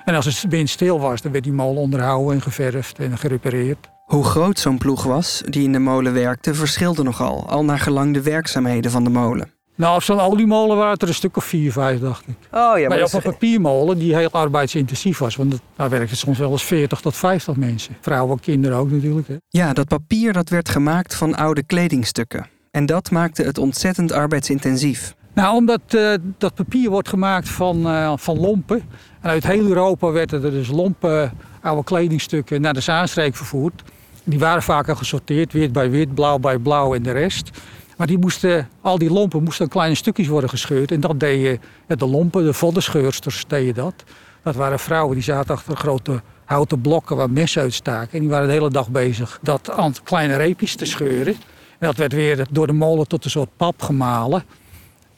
En 0.09 0.15
als 0.15 0.25
het 0.25 0.45
windstil 0.49 1.01
was, 1.01 1.23
dan 1.23 1.33
werd 1.33 1.45
die 1.45 1.53
molen 1.53 1.83
onderhouden 1.83 2.35
en 2.35 2.43
geverfd 2.43 2.99
en 2.99 3.19
gerepareerd. 3.19 3.89
Hoe 4.05 4.25
groot 4.25 4.59
zo'n 4.59 4.79
ploeg 4.79 5.03
was 5.03 5.43
die 5.47 5.65
in 5.65 5.73
de 5.73 5.79
molen 5.79 6.13
werkte, 6.13 6.55
verschilde 6.55 7.03
nogal, 7.03 7.49
al 7.49 7.65
naar 7.65 7.79
gelang 7.79 8.15
de 8.15 8.23
werkzaamheden 8.23 8.91
van 8.91 9.05
de 9.05 9.11
molen. 9.11 9.51
Nou, 9.75 9.97
op 9.97 10.03
zo'n 10.03 10.21
oliemolen 10.21 10.77
waren 10.77 10.93
het 10.93 11.03
er 11.03 11.09
een 11.09 11.15
stuk 11.15 11.37
of 11.37 11.45
vier, 11.45 11.73
vijf, 11.73 12.01
dacht 12.01 12.27
ik. 12.27 12.35
Oh, 12.51 12.79
ja, 12.79 12.89
maar, 12.89 13.03
op 13.03 13.13
een 13.13 13.23
papiermolen 13.23 13.99
die 13.99 14.17
heel 14.17 14.31
arbeidsintensief 14.31 15.19
was. 15.19 15.37
Want 15.37 15.61
daar 15.77 15.91
werkten 15.91 16.17
soms 16.17 16.39
wel 16.39 16.51
eens 16.51 16.65
40 16.65 17.01
tot 17.01 17.17
50 17.17 17.57
mensen. 17.57 17.97
Vrouwen 18.01 18.37
en 18.37 18.41
kinderen 18.41 18.79
ook 18.79 18.91
natuurlijk. 18.91 19.29
Hè. 19.29 19.37
Ja, 19.49 19.73
dat 19.73 19.89
papier 19.89 20.33
dat 20.33 20.49
werd 20.49 20.69
gemaakt 20.69 21.15
van 21.15 21.37
oude 21.37 21.63
kledingstukken. 21.63 22.47
En 22.71 22.87
dat 22.87 23.11
maakte 23.11 23.43
het 23.43 23.59
ontzettend 23.59 24.13
arbeidsintensief. 24.13 25.15
Nou, 25.39 25.57
omdat 25.57 25.81
uh, 25.95 26.15
dat 26.39 26.55
papier 26.55 26.91
wordt 26.91 27.09
gemaakt 27.09 27.49
van, 27.49 27.87
uh, 27.87 28.13
van 28.17 28.41
lompen. 28.41 28.83
En 29.21 29.31
uit 29.31 29.47
heel 29.47 29.67
Europa 29.67 30.11
werden 30.11 30.45
er 30.45 30.51
dus 30.51 30.69
lompen, 30.69 31.33
oude 31.61 31.85
kledingstukken 31.85 32.61
naar 32.61 32.75
de 32.75 32.81
Zaanstreek 32.81 33.37
vervoerd. 33.37 33.83
Die 34.25 34.39
waren 34.39 34.63
vaak 34.63 34.89
al 34.89 34.97
gesorteerd, 34.97 35.53
wit 35.53 35.73
bij 35.73 35.91
wit, 35.91 36.15
blauw 36.15 36.39
bij 36.39 36.59
blauw 36.59 36.95
en 36.95 37.03
de 37.03 37.11
rest. 37.11 37.51
Maar 37.97 38.07
die 38.07 38.19
moesten, 38.19 38.69
al 38.81 38.99
die 38.99 39.11
lompen 39.11 39.43
moesten 39.43 39.65
in 39.65 39.71
kleine 39.71 39.95
stukjes 39.95 40.27
worden 40.27 40.51
gescheurd. 40.51 40.91
En 40.91 41.01
dat 41.01 41.21
deden 41.21 41.61
de 41.87 42.07
lompen, 42.07 42.45
de 42.45 42.53
voddenscheursters 42.53 43.45
deden 43.49 43.75
dat. 43.75 43.95
Dat 44.43 44.55
waren 44.55 44.79
vrouwen 44.79 45.15
die 45.15 45.25
zaten 45.25 45.55
achter 45.55 45.77
grote 45.77 46.21
houten 46.45 46.81
blokken 46.81 47.17
waar 47.17 47.31
messen 47.31 47.63
uitstaken. 47.63 48.13
En 48.13 48.21
die 48.21 48.29
waren 48.29 48.47
de 48.47 48.53
hele 48.53 48.71
dag 48.71 48.89
bezig 48.89 49.39
dat 49.43 49.71
aan 49.71 49.95
kleine 50.05 50.37
reepjes 50.37 50.75
te 50.75 50.85
scheuren. 50.85 51.35
En 51.79 51.87
dat 51.87 51.97
werd 51.97 52.13
weer 52.13 52.47
door 52.51 52.67
de 52.67 52.73
molen 52.73 53.09
tot 53.09 53.25
een 53.25 53.31
soort 53.31 53.57
pap 53.57 53.83
gemalen. 53.83 54.45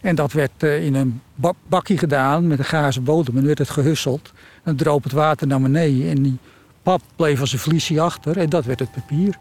En 0.00 0.14
dat 0.14 0.32
werd 0.32 0.62
eh, 0.62 0.84
in 0.84 0.94
een 0.94 1.20
bakje 1.68 1.98
gedaan 1.98 2.46
met 2.46 2.58
een 2.58 2.64
gazen 2.64 3.04
bodem. 3.04 3.36
En 3.36 3.46
werd 3.46 3.58
het 3.58 3.70
gehusseld. 3.70 4.32
En 4.34 4.60
dan 4.64 4.76
droop 4.76 5.02
het 5.02 5.12
water 5.12 5.46
naar 5.46 5.60
beneden. 5.60 6.10
En 6.10 6.22
die 6.22 6.38
pap 6.82 7.00
bleef 7.16 7.40
als 7.40 7.52
een 7.52 7.58
vliesje 7.58 8.00
achter. 8.00 8.38
En 8.38 8.48
dat 8.48 8.64
werd 8.64 8.80
het 8.80 8.92
papier. 8.92 9.36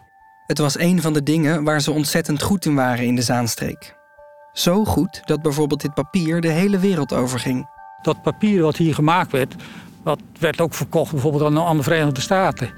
Het 0.48 0.58
was 0.58 0.80
een 0.80 1.02
van 1.02 1.14
de 1.14 1.24
dingen 1.24 1.64
waar 1.64 1.82
ze 1.82 1.92
ontzettend 1.92 2.42
goed 2.42 2.66
in 2.66 2.76
waren 2.76 3.06
in 3.06 3.16
de 3.16 3.22
Zaanstreek. 3.22 3.96
Zo 4.54 4.86
goed 4.86 5.22
dat 5.24 5.42
bijvoorbeeld 5.42 5.82
dit 5.82 5.94
papier 5.94 6.42
de 6.42 6.48
hele 6.48 6.80
wereld 6.80 7.14
overging. 7.14 7.70
Dat 8.02 8.22
papier 8.22 8.62
wat 8.62 8.76
hier 8.76 8.94
gemaakt 8.94 9.32
werd, 9.32 9.56
Dat 10.04 10.20
werd 10.40 10.62
ook 10.62 10.74
verkocht 10.74 11.12
bijvoorbeeld 11.12 11.58
aan, 11.58 11.78
de 11.78 11.84
Verenigde 11.84 12.22
Staten. 12.22 12.70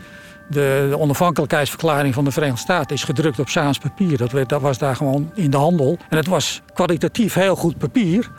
De, 0.51 0.95
onafhankelijkheidsverklaring 0.97 2.13
van 2.13 2.23
de 2.23 2.31
Verenigde 2.31 2.61
Staten 2.61 2.95
is 2.95 3.03
gedrukt 3.03 3.39
op 3.39 3.49
Saans 3.49 3.77
papier. 3.77 4.17
Dat, 4.17 4.49
dat 4.49 4.61
was 4.61 4.77
daar 4.77 4.95
gewoon 4.95 5.31
in 5.35 5.49
de 5.49 5.57
handel. 5.57 5.97
En 6.09 6.17
het 6.17 6.27
was 6.27 6.61
kwalitatief 6.73 7.33
heel 7.33 7.55
goed 7.55 7.77
papier. 7.77 8.29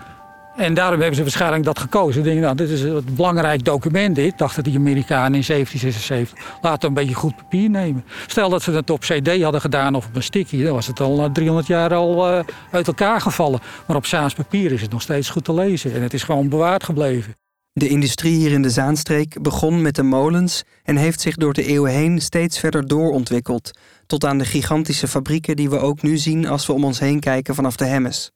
En 0.57 0.75
daarom 0.75 0.99
hebben 0.99 1.16
ze 1.16 1.23
waarschijnlijk 1.23 1.64
dat 1.64 1.78
gekozen. 1.78 2.21
Ik 2.21 2.26
denk, 2.26 2.40
nou, 2.40 2.57
dit 2.57 2.71
is 2.71 2.83
een 2.83 3.04
belangrijk 3.11 3.64
document, 3.64 4.14
dit, 4.14 4.38
dachten 4.38 4.62
die 4.62 4.76
Amerikanen 4.76 5.35
in 5.35 5.45
1776. 5.47 6.59
Laten 6.62 6.81
we 6.81 6.87
een 6.87 6.95
beetje 6.95 7.14
goed 7.14 7.37
papier 7.37 7.71
nemen. 7.71 8.04
Stel 8.26 8.49
dat 8.49 8.62
ze 8.62 8.71
het 8.71 8.90
op 8.90 9.00
CD 9.00 9.42
hadden 9.42 9.61
gedaan 9.61 9.95
of 9.95 10.07
op 10.07 10.16
een 10.16 10.23
sticky, 10.23 10.62
dan 10.62 10.75
was 10.75 10.87
het 10.87 11.00
al 11.00 11.16
na 11.16 11.31
300 11.31 11.66
jaar 11.66 11.95
al 11.95 12.33
uh, 12.33 12.40
uit 12.71 12.87
elkaar 12.87 13.21
gevallen. 13.21 13.61
Maar 13.87 13.97
op 13.97 14.07
Saans 14.07 14.35
papier 14.35 14.73
is 14.73 14.81
het 14.81 14.90
nog 14.90 15.02
steeds 15.02 15.31
goed 15.31 15.45
te 15.45 15.54
lezen 15.54 15.95
en 15.95 16.02
het 16.02 16.14
is 16.14 16.23
gewoon 16.23 16.49
bewaard 16.49 16.85
gebleven. 16.85 17.42
De 17.75 17.88
industrie 17.88 18.35
hier 18.35 18.52
in 18.52 18.62
de 18.62 18.71
Zaanstreek 18.71 19.43
begon 19.43 19.83
met 19.83 19.95
de 19.95 20.02
molens 20.02 20.62
en 20.83 20.97
heeft 20.97 21.21
zich 21.21 21.37
door 21.37 21.52
de 21.52 21.64
eeuwen 21.64 21.93
heen 21.93 22.21
steeds 22.21 22.59
verder 22.59 22.87
doorontwikkeld, 22.87 23.71
tot 24.07 24.25
aan 24.25 24.38
de 24.38 24.45
gigantische 24.45 25.09
fabrieken 25.09 25.57
die 25.57 25.71
we 25.71 25.79
ook 25.79 26.02
nu 26.02 26.19
zien 26.19 26.47
als 26.47 26.67
we 26.67 26.73
om 26.73 26.85
ons 26.85 26.99
heen 26.99 27.21
kijken 27.21 27.55
vanaf 27.55 27.76
de 27.76 27.85
Hemmes. 27.85 28.33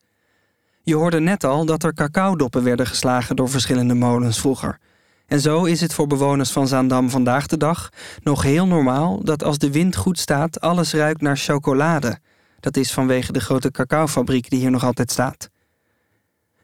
Je 0.83 0.95
hoorde 0.95 1.21
net 1.21 1.45
al 1.45 1.64
dat 1.64 1.83
er 1.83 1.95
cacaodoppen 1.95 2.62
werden 2.62 2.87
geslagen 2.87 3.37
door 3.37 3.49
verschillende 3.49 3.95
molens 3.95 4.40
vroeger. 4.40 4.78
En 5.26 5.40
zo 5.40 5.64
is 5.64 5.81
het 5.81 5.95
voor 5.95 6.07
bewoners 6.07 6.50
van 6.50 6.69
Zaandam 6.69 7.11
vandaag 7.11 7.47
de 7.47 7.57
dag 7.57 7.88
nog 8.23 8.43
heel 8.43 8.66
normaal 8.66 9.25
dat 9.25 9.45
als 9.45 9.59
de 9.59 9.71
wind 9.71 9.97
goed 9.97 10.19
staat, 10.19 10.61
alles 10.61 10.93
ruikt 10.93 11.21
naar 11.21 11.37
chocolade. 11.37 12.19
Dat 12.61 12.76
is 12.76 12.93
vanwege 12.93 13.33
de 13.33 13.40
grote 13.40 13.71
cacaofabriek 13.71 14.50
die 14.50 14.59
hier 14.59 14.71
nog 14.71 14.85
altijd 14.85 15.11
staat. 15.11 15.50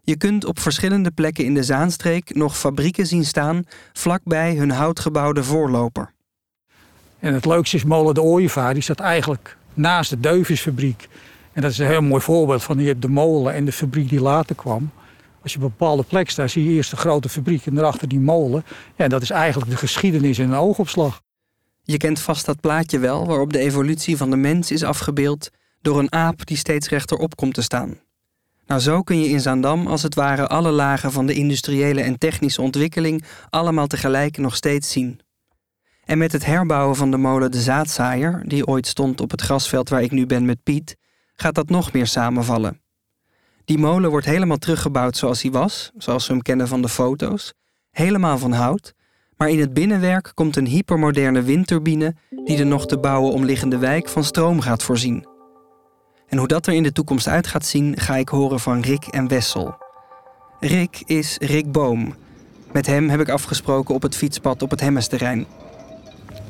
Je 0.05 0.17
kunt 0.17 0.45
op 0.45 0.59
verschillende 0.59 1.11
plekken 1.11 1.45
in 1.45 1.55
de 1.55 1.63
Zaanstreek 1.63 2.35
nog 2.35 2.59
fabrieken 2.59 3.07
zien 3.07 3.25
staan 3.25 3.65
vlakbij 3.93 4.55
hun 4.55 4.71
houtgebouwde 4.71 5.45
voorloper. 5.45 6.13
En 7.19 7.35
het 7.35 7.45
leukste 7.45 7.77
is 7.77 7.85
molen 7.85 8.15
de 8.15 8.23
Ooievaar, 8.23 8.75
die 8.75 8.83
staat 8.83 9.01
eigenlijk 9.01 9.57
naast 9.75 10.11
de 10.11 10.21
Deuvisfabriek. 10.21 11.09
En 11.53 11.63
dat 11.63 11.71
is 11.71 11.79
een 11.79 11.87
heel 11.87 12.03
mooi 12.03 12.23
voorbeeld 12.23 12.63
van 12.63 12.79
je 12.79 12.87
hebt 12.87 13.03
de 13.03 13.09
molen 13.09 13.55
en 13.55 13.65
de 13.65 13.73
fabriek 13.73 14.09
die 14.09 14.21
later 14.21 14.55
kwam. 14.55 14.91
Als 15.43 15.53
je 15.53 15.59
op 15.59 15.65
een 15.65 15.71
bepaalde 15.71 16.03
plek 16.03 16.31
staat, 16.31 16.51
zie 16.51 16.65
je 16.65 16.71
eerst 16.71 16.91
de 16.91 16.97
grote 16.97 17.29
fabriek 17.29 17.67
en 17.67 17.75
daarachter 17.75 18.09
die 18.09 18.21
molen. 18.21 18.65
Ja, 18.97 19.09
dat 19.09 19.23
is 19.23 19.31
eigenlijk 19.31 19.71
de 19.71 19.77
geschiedenis 19.77 20.39
in 20.39 20.51
een 20.51 20.59
oogopslag. 20.59 21.21
Je 21.83 21.97
kent 21.97 22.21
vast 22.21 22.47
dat 22.47 22.61
plaatje 22.61 22.99
wel, 22.99 23.27
waarop 23.27 23.53
de 23.53 23.59
evolutie 23.59 24.17
van 24.17 24.31
de 24.31 24.37
mens 24.37 24.71
is 24.71 24.83
afgebeeld 24.83 25.51
door 25.81 25.99
een 25.99 26.13
aap 26.13 26.47
die 26.47 26.57
steeds 26.57 26.89
rechterop 26.89 27.37
komt 27.37 27.55
te 27.55 27.63
staan. 27.63 27.99
Nou, 28.73 28.85
zo 28.85 29.03
kun 29.03 29.21
je 29.21 29.29
in 29.29 29.41
Zaandam 29.41 29.87
als 29.87 30.03
het 30.03 30.15
ware 30.15 30.47
alle 30.47 30.71
lagen 30.71 31.13
van 31.13 31.27
de 31.27 31.35
industriële 31.35 32.01
en 32.01 32.19
technische 32.19 32.63
ontwikkeling 32.63 33.25
allemaal 33.51 33.87
tegelijk 33.87 34.37
nog 34.37 34.57
steeds 34.57 34.91
zien. 34.91 35.21
En 36.05 36.19
met 36.19 36.33
het 36.33 36.45
herbouwen 36.45 36.97
van 36.97 37.11
de 37.11 37.17
molen 37.17 37.51
De 37.51 37.61
Zaadzaaier, 37.61 38.43
die 38.47 38.67
ooit 38.67 38.87
stond 38.87 39.21
op 39.21 39.31
het 39.31 39.41
grasveld 39.41 39.89
waar 39.89 40.03
ik 40.03 40.11
nu 40.11 40.27
ben 40.27 40.45
met 40.45 40.63
Piet, 40.63 40.97
gaat 41.35 41.55
dat 41.55 41.69
nog 41.69 41.93
meer 41.93 42.07
samenvallen. 42.07 42.81
Die 43.65 43.79
molen 43.79 44.11
wordt 44.11 44.27
helemaal 44.27 44.57
teruggebouwd 44.57 45.17
zoals 45.17 45.43
hij 45.43 45.51
was, 45.51 45.91
zoals 45.97 46.27
we 46.27 46.33
hem 46.33 46.43
kennen 46.43 46.69
van 46.69 46.83
de 46.83 46.89
foto's, 46.89 47.55
helemaal 47.91 48.39
van 48.39 48.53
hout, 48.53 48.93
maar 49.37 49.51
in 49.51 49.61
het 49.61 49.73
binnenwerk 49.75 50.31
komt 50.35 50.57
een 50.57 50.67
hypermoderne 50.67 51.43
windturbine 51.43 52.15
die 52.45 52.57
de 52.57 52.65
nog 52.65 52.87
te 52.87 52.99
bouwen 52.99 53.33
omliggende 53.33 53.79
wijk 53.79 54.09
van 54.09 54.25
stroom 54.25 54.61
gaat 54.61 54.83
voorzien. 54.83 55.32
En 56.33 56.39
hoe 56.39 56.47
dat 56.47 56.67
er 56.67 56.73
in 56.73 56.83
de 56.83 56.93
toekomst 56.93 57.29
uit 57.29 57.47
gaat 57.47 57.67
zien, 57.67 57.99
ga 57.99 58.17
ik 58.17 58.29
horen 58.29 58.61
van 58.61 58.81
Rick 58.81 59.07
en 59.07 59.29
Wessel. 59.29 59.75
Rick 60.61 61.03
is 61.05 61.37
Rick 61.41 61.73
Boom. 61.73 62.15
Met 62.73 62.87
hem 62.87 63.09
heb 63.09 63.21
ik 63.21 63.29
afgesproken 63.29 63.95
op 63.95 64.03
het 64.03 64.17
fietspad 64.17 64.63
op 64.63 64.71
het 64.71 64.81
Hemmesterrein. 64.81 65.47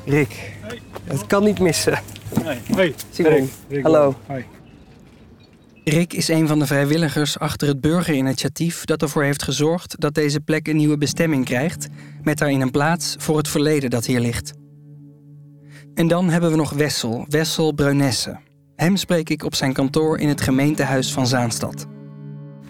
Rick, 0.05 0.53
het 1.05 1.27
kan 1.27 1.45
niet 1.45 1.61
missen. 1.61 1.99
Nee. 2.45 2.61
Hey, 2.75 2.95
Simon, 3.11 3.51
hallo. 3.83 4.15
Hoi. 4.27 4.45
Rick 5.85 6.13
is 6.13 6.29
een 6.29 6.47
van 6.47 6.59
de 6.59 6.67
vrijwilligers 6.67 7.39
achter 7.39 7.69
het 7.69 7.81
burgerinitiatief 7.81 8.85
dat 8.85 9.03
ervoor 9.03 9.23
heeft 9.23 9.43
gezorgd 9.43 10.01
dat 10.01 10.15
deze 10.15 10.41
plek 10.41 10.69
een 10.69 10.77
nieuwe 10.77 10.99
bestemming 10.99 11.45
krijgt, 11.45 11.89
met 12.23 12.39
daarin 12.39 12.61
een 12.61 12.71
plaats 12.71 13.17
voor 13.19 13.37
het 13.37 13.49
verleden 13.49 13.91
dat 13.91 14.07
hier 14.07 14.21
ligt. 14.21 14.53
En 15.95 16.09
dan 16.09 16.29
hebben 16.31 16.51
we 16.51 16.57
nog 16.57 16.71
Wessel, 16.71 17.25
Wessel 17.29 17.73
Bruinesse. 17.73 18.51
Hem 18.83 18.97
spreek 18.97 19.31
ik 19.31 19.45
op 19.45 19.55
zijn 19.55 19.73
kantoor 19.73 20.19
in 20.19 20.29
het 20.29 20.41
gemeentehuis 20.41 21.13
van 21.13 21.27
Zaanstad. 21.27 21.87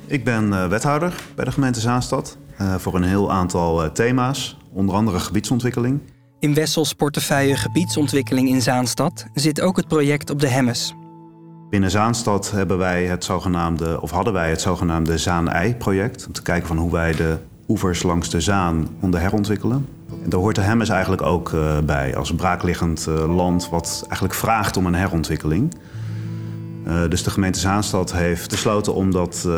Ik 0.06 0.24
ben 0.24 0.48
uh, 0.48 0.68
wethouder 0.68 1.14
bij 1.34 1.44
de 1.44 1.52
gemeente 1.52 1.80
Zaanstad 1.80 2.38
uh, 2.60 2.74
voor 2.74 2.94
een 2.94 3.02
heel 3.02 3.32
aantal 3.32 3.84
uh, 3.84 3.90
thema's, 3.90 4.56
onder 4.72 4.94
andere 4.94 5.18
gebiedsontwikkeling. 5.18 6.00
In 6.38 6.54
Wessels 6.54 6.92
portefeuille 6.92 7.56
gebiedsontwikkeling 7.56 8.48
in 8.48 8.62
Zaanstad 8.62 9.26
zit 9.34 9.60
ook 9.60 9.76
het 9.76 9.88
project 9.88 10.30
op 10.30 10.40
de 10.40 10.48
Hemmes. 10.48 10.94
Binnen 11.70 11.90
Zaanstad 11.90 12.50
hebben 12.50 12.78
wij 12.78 13.04
het 13.04 13.24
zogenaamde, 13.24 14.00
of 14.00 14.10
hadden 14.10 14.32
wij 14.32 14.50
het 14.50 14.60
zogenaamde 14.60 15.18
Zaan-Ei-project. 15.18 16.26
Om 16.26 16.32
te 16.32 16.42
kijken 16.42 16.68
van 16.68 16.76
hoe 16.76 16.92
wij 16.92 17.12
de 17.12 17.38
oevers 17.68 18.02
langs 18.02 18.30
de 18.30 18.40
Zaan 18.40 18.88
konden 19.00 19.20
herontwikkelen. 19.20 19.88
En 20.22 20.30
daar 20.30 20.40
hoort 20.40 20.54
de 20.54 20.60
Hemmes 20.60 20.88
eigenlijk 20.88 21.22
ook 21.22 21.50
bij, 21.84 22.16
als 22.16 22.34
braakliggend 22.34 23.06
land 23.26 23.68
wat 23.68 24.00
eigenlijk 24.08 24.34
vraagt 24.34 24.76
om 24.76 24.86
een 24.86 24.94
herontwikkeling. 24.94 25.74
Uh, 26.86 27.08
dus 27.08 27.22
de 27.22 27.30
gemeente 27.30 27.58
Zaanstad 27.58 28.12
heeft 28.12 28.50
besloten 28.50 28.94
om, 28.94 29.10
dat, 29.10 29.48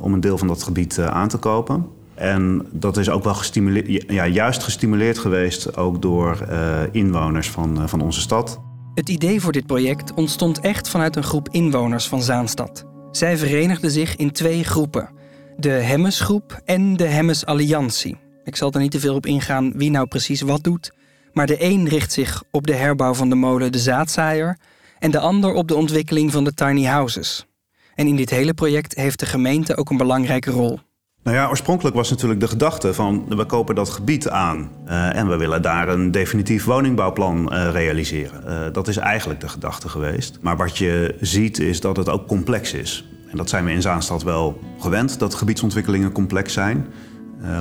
om 0.00 0.12
een 0.12 0.20
deel 0.20 0.38
van 0.38 0.48
dat 0.48 0.62
gebied 0.62 0.98
aan 0.98 1.28
te 1.28 1.38
kopen. 1.38 1.86
En 2.14 2.66
dat 2.70 2.96
is 2.96 3.10
ook 3.10 3.24
wel 3.24 3.34
gestimuleerd, 3.34 4.04
ja, 4.12 4.26
juist 4.26 4.62
gestimuleerd 4.62 5.18
geweest 5.18 5.76
ook 5.76 6.02
door 6.02 6.48
inwoners 6.92 7.50
van, 7.50 7.88
van 7.88 8.00
onze 8.00 8.20
stad. 8.20 8.60
Het 8.94 9.08
idee 9.08 9.40
voor 9.40 9.52
dit 9.52 9.66
project 9.66 10.14
ontstond 10.14 10.60
echt 10.60 10.88
vanuit 10.88 11.16
een 11.16 11.22
groep 11.22 11.48
inwoners 11.48 12.08
van 12.08 12.22
Zaanstad. 12.22 12.84
Zij 13.10 13.36
verenigden 13.36 13.90
zich 13.90 14.16
in 14.16 14.32
twee 14.32 14.64
groepen: 14.64 15.10
de 15.56 15.68
Hemmesgroep 15.68 16.60
en 16.64 16.96
de 16.96 17.06
Hemmes 17.06 17.46
Alliantie. 17.46 18.16
Ik 18.44 18.56
zal 18.56 18.72
er 18.72 18.80
niet 18.80 18.90
te 18.90 19.00
veel 19.00 19.14
op 19.14 19.26
ingaan 19.26 19.72
wie 19.76 19.90
nou 19.90 20.06
precies 20.06 20.40
wat 20.40 20.64
doet, 20.64 20.92
maar 21.32 21.46
de 21.46 21.64
een 21.64 21.88
richt 21.88 22.12
zich 22.12 22.42
op 22.50 22.66
de 22.66 22.74
herbouw 22.74 23.14
van 23.14 23.28
de 23.28 23.34
molen 23.34 23.72
De 23.72 23.78
Zaadzaaier 23.78 24.58
en 24.98 25.10
de 25.10 25.18
ander 25.18 25.52
op 25.52 25.68
de 25.68 25.74
ontwikkeling 25.74 26.32
van 26.32 26.44
de 26.44 26.54
tiny 26.54 26.84
houses. 26.84 27.46
En 27.94 28.06
in 28.06 28.16
dit 28.16 28.30
hele 28.30 28.54
project 28.54 28.94
heeft 28.94 29.20
de 29.20 29.26
gemeente 29.26 29.76
ook 29.76 29.90
een 29.90 29.96
belangrijke 29.96 30.50
rol. 30.50 30.80
Nou 31.24 31.36
ja, 31.36 31.48
oorspronkelijk 31.48 31.96
was 31.96 32.10
natuurlijk 32.10 32.40
de 32.40 32.48
gedachte 32.48 32.94
van 32.94 33.24
we 33.28 33.44
kopen 33.44 33.74
dat 33.74 33.88
gebied 33.88 34.28
aan 34.28 34.70
uh, 34.86 35.16
en 35.16 35.28
we 35.28 35.36
willen 35.36 35.62
daar 35.62 35.88
een 35.88 36.10
definitief 36.10 36.64
woningbouwplan 36.64 37.52
uh, 37.52 37.70
realiseren. 37.70 38.42
Uh, 38.46 38.72
dat 38.72 38.88
is 38.88 38.96
eigenlijk 38.96 39.40
de 39.40 39.48
gedachte 39.48 39.88
geweest. 39.88 40.38
Maar 40.40 40.56
wat 40.56 40.78
je 40.78 41.14
ziet 41.20 41.58
is 41.58 41.80
dat 41.80 41.96
het 41.96 42.08
ook 42.08 42.26
complex 42.26 42.72
is. 42.72 43.04
En 43.30 43.36
dat 43.36 43.48
zijn 43.48 43.64
we 43.64 43.70
in 43.70 43.82
Zaanstad 43.82 44.22
wel 44.22 44.58
gewend, 44.78 45.18
dat 45.18 45.34
gebiedsontwikkelingen 45.34 46.12
complex 46.12 46.52
zijn. 46.52 46.86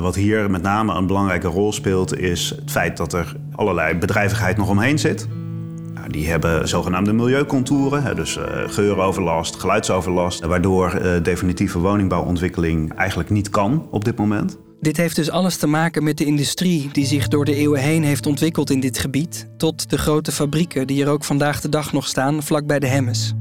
wat 0.02 0.16
hier 0.16 0.52
met 0.52 0.62
name 0.62 0.94
een 0.94 1.08
belangrijke 1.08 1.48
rol 1.48 1.74
speelt 1.74 2.18
is 2.18 2.50
het 2.50 2.72
feit 2.72 2.98
dat 2.98 3.14
er 3.14 3.36
allerlei 3.56 3.96
bedrijvigheid 3.96 4.58
nog 4.58 4.70
omheen 4.70 5.00
zit. 5.00 5.28
Die 6.14 6.30
hebben 6.30 6.68
zogenaamde 6.68 7.14
milieucontouren, 7.14 8.16
dus 8.16 8.38
uh, 8.38 8.44
geuroverlast, 8.68 9.56
geluidsoverlast, 9.56 10.46
waardoor 10.46 11.02
uh, 11.02 11.24
definitieve 11.24 11.80
woningbouwontwikkeling 11.80 12.94
eigenlijk 12.94 13.30
niet 13.30 13.50
kan 13.50 13.88
op 13.92 14.06
dit 14.06 14.18
moment. 14.18 14.58
Dit 14.82 14.98
heeft 14.98 15.16
dus 15.16 15.30
alles 15.30 15.58
te 15.58 15.68
maken 15.68 16.04
met 16.04 16.18
de 16.18 16.26
industrie 16.26 16.90
die 16.92 17.06
zich 17.06 17.28
door 17.28 17.46
de 17.46 17.56
eeuwen 17.56 17.80
heen 17.80 18.04
heeft 18.04 18.26
ontwikkeld 18.26 18.70
in 18.70 18.80
dit 18.80 18.98
gebied, 18.98 19.50
tot 19.58 19.90
de 19.90 19.98
grote 19.98 20.32
fabrieken 20.32 20.88
die 20.88 21.04
er 21.04 21.10
ook 21.10 21.24
vandaag 21.24 21.62
de 21.62 21.70
dag 21.70 21.94
nog 21.94 22.08
staan 22.08 22.44
vlakbij 22.44 22.80
de 22.80 22.88
Hemmes. 22.88 23.34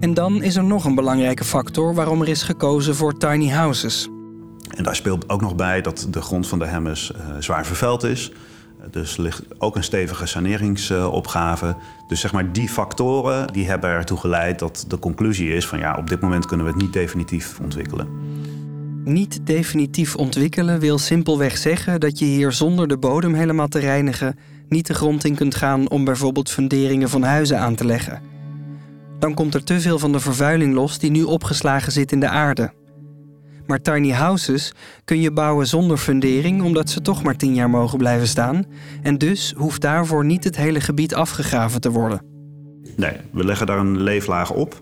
En 0.00 0.14
dan 0.14 0.42
is 0.42 0.56
er 0.56 0.64
nog 0.64 0.84
een 0.84 0.94
belangrijke 0.94 1.44
factor 1.44 1.94
waarom 1.94 2.20
er 2.22 2.28
is 2.28 2.42
gekozen 2.42 2.94
voor 2.94 3.18
tiny 3.18 3.48
houses. 3.48 4.08
En 4.76 4.82
daar 4.82 4.96
speelt 4.96 5.28
ook 5.28 5.40
nog 5.40 5.54
bij 5.54 5.80
dat 5.80 6.06
de 6.10 6.22
grond 6.22 6.46
van 6.46 6.58
de 6.58 6.66
Hemmes 6.66 7.12
uh, 7.16 7.36
zwaar 7.38 7.66
vervuild 7.66 8.02
is. 8.02 8.32
Dus 8.90 9.16
ligt 9.16 9.42
ook 9.58 9.76
een 9.76 9.84
stevige 9.84 10.26
saneringsopgave. 10.26 11.76
Dus 12.08 12.20
zeg 12.20 12.32
maar 12.32 12.52
die 12.52 12.68
factoren 12.68 13.52
die 13.52 13.66
hebben 13.66 13.90
ertoe 13.90 14.18
geleid 14.18 14.58
dat 14.58 14.84
de 14.88 14.98
conclusie 14.98 15.54
is 15.54 15.66
van 15.66 15.78
ja, 15.78 15.96
op 15.96 16.08
dit 16.08 16.20
moment 16.20 16.46
kunnen 16.46 16.66
we 16.66 16.72
het 16.72 16.80
niet 16.80 16.92
definitief 16.92 17.58
ontwikkelen. 17.60 18.08
Niet 19.04 19.46
definitief 19.46 20.16
ontwikkelen 20.16 20.80
wil 20.80 20.98
simpelweg 20.98 21.56
zeggen 21.56 22.00
dat 22.00 22.18
je 22.18 22.24
hier 22.24 22.52
zonder 22.52 22.88
de 22.88 22.98
bodem 22.98 23.34
helemaal 23.34 23.68
te 23.68 23.78
reinigen 23.78 24.38
niet 24.68 24.86
de 24.86 24.94
grond 24.94 25.24
in 25.24 25.34
kunt 25.34 25.54
gaan 25.54 25.90
om 25.90 26.04
bijvoorbeeld 26.04 26.50
funderingen 26.50 27.08
van 27.08 27.22
huizen 27.22 27.58
aan 27.58 27.74
te 27.74 27.84
leggen. 27.84 28.20
Dan 29.18 29.34
komt 29.34 29.54
er 29.54 29.64
te 29.64 29.80
veel 29.80 29.98
van 29.98 30.12
de 30.12 30.20
vervuiling 30.20 30.74
los 30.74 30.98
die 30.98 31.10
nu 31.10 31.22
opgeslagen 31.22 31.92
zit 31.92 32.12
in 32.12 32.20
de 32.20 32.28
aarde. 32.28 32.72
Maar 33.66 33.82
tiny 33.82 34.10
houses 34.10 34.72
kun 35.04 35.20
je 35.20 35.30
bouwen 35.32 35.66
zonder 35.66 35.96
fundering, 35.96 36.62
omdat 36.62 36.90
ze 36.90 37.00
toch 37.00 37.22
maar 37.22 37.36
10 37.36 37.54
jaar 37.54 37.70
mogen 37.70 37.98
blijven 37.98 38.28
staan. 38.28 38.64
En 39.02 39.18
dus 39.18 39.54
hoeft 39.56 39.80
daarvoor 39.80 40.24
niet 40.24 40.44
het 40.44 40.56
hele 40.56 40.80
gebied 40.80 41.14
afgegraven 41.14 41.80
te 41.80 41.90
worden. 41.90 42.20
Nee, 42.96 43.16
we 43.32 43.44
leggen 43.44 43.66
daar 43.66 43.78
een 43.78 44.02
leeflaag 44.02 44.50
op, 44.50 44.80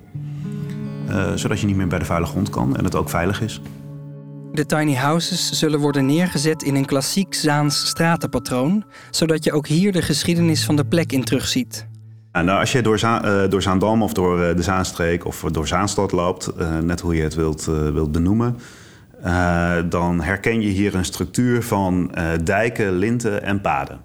uh, 1.08 1.32
zodat 1.34 1.60
je 1.60 1.66
niet 1.66 1.76
meer 1.76 1.86
bij 1.86 1.98
de 1.98 2.04
vuile 2.04 2.26
grond 2.26 2.50
kan 2.50 2.76
en 2.76 2.84
het 2.84 2.94
ook 2.94 3.08
veilig 3.08 3.40
is. 3.40 3.60
De 4.52 4.66
tiny 4.66 4.94
houses 4.94 5.50
zullen 5.50 5.80
worden 5.80 6.06
neergezet 6.06 6.62
in 6.62 6.74
een 6.74 6.84
klassiek 6.84 7.34
Zaans 7.34 7.86
stratenpatroon, 7.86 8.84
zodat 9.10 9.44
je 9.44 9.52
ook 9.52 9.66
hier 9.66 9.92
de 9.92 10.02
geschiedenis 10.02 10.64
van 10.64 10.76
de 10.76 10.84
plek 10.84 11.12
in 11.12 11.24
terugziet. 11.24 11.86
Nou, 12.42 12.60
als 12.60 12.72
je 12.72 12.82
door, 12.82 13.00
uh, 13.04 13.42
door 13.48 13.62
Zaandam 13.62 14.02
of 14.02 14.12
door 14.12 14.40
uh, 14.40 14.56
de 14.56 14.62
Zaanstreek 14.62 15.24
of 15.24 15.44
door 15.50 15.66
Zaanstad 15.66 16.12
loopt, 16.12 16.50
uh, 16.58 16.78
net 16.78 17.00
hoe 17.00 17.14
je 17.14 17.22
het 17.22 17.34
wilt, 17.34 17.64
wilt 17.64 18.12
benoemen, 18.12 18.58
dan 19.88 20.20
herken 20.20 20.60
je 20.60 20.68
hier 20.68 20.94
een 20.94 21.04
structuur 21.04 21.62
van 21.62 22.14
dijken, 22.44 22.92
linten 22.92 23.42
en 23.42 23.60
paden. 23.60 24.00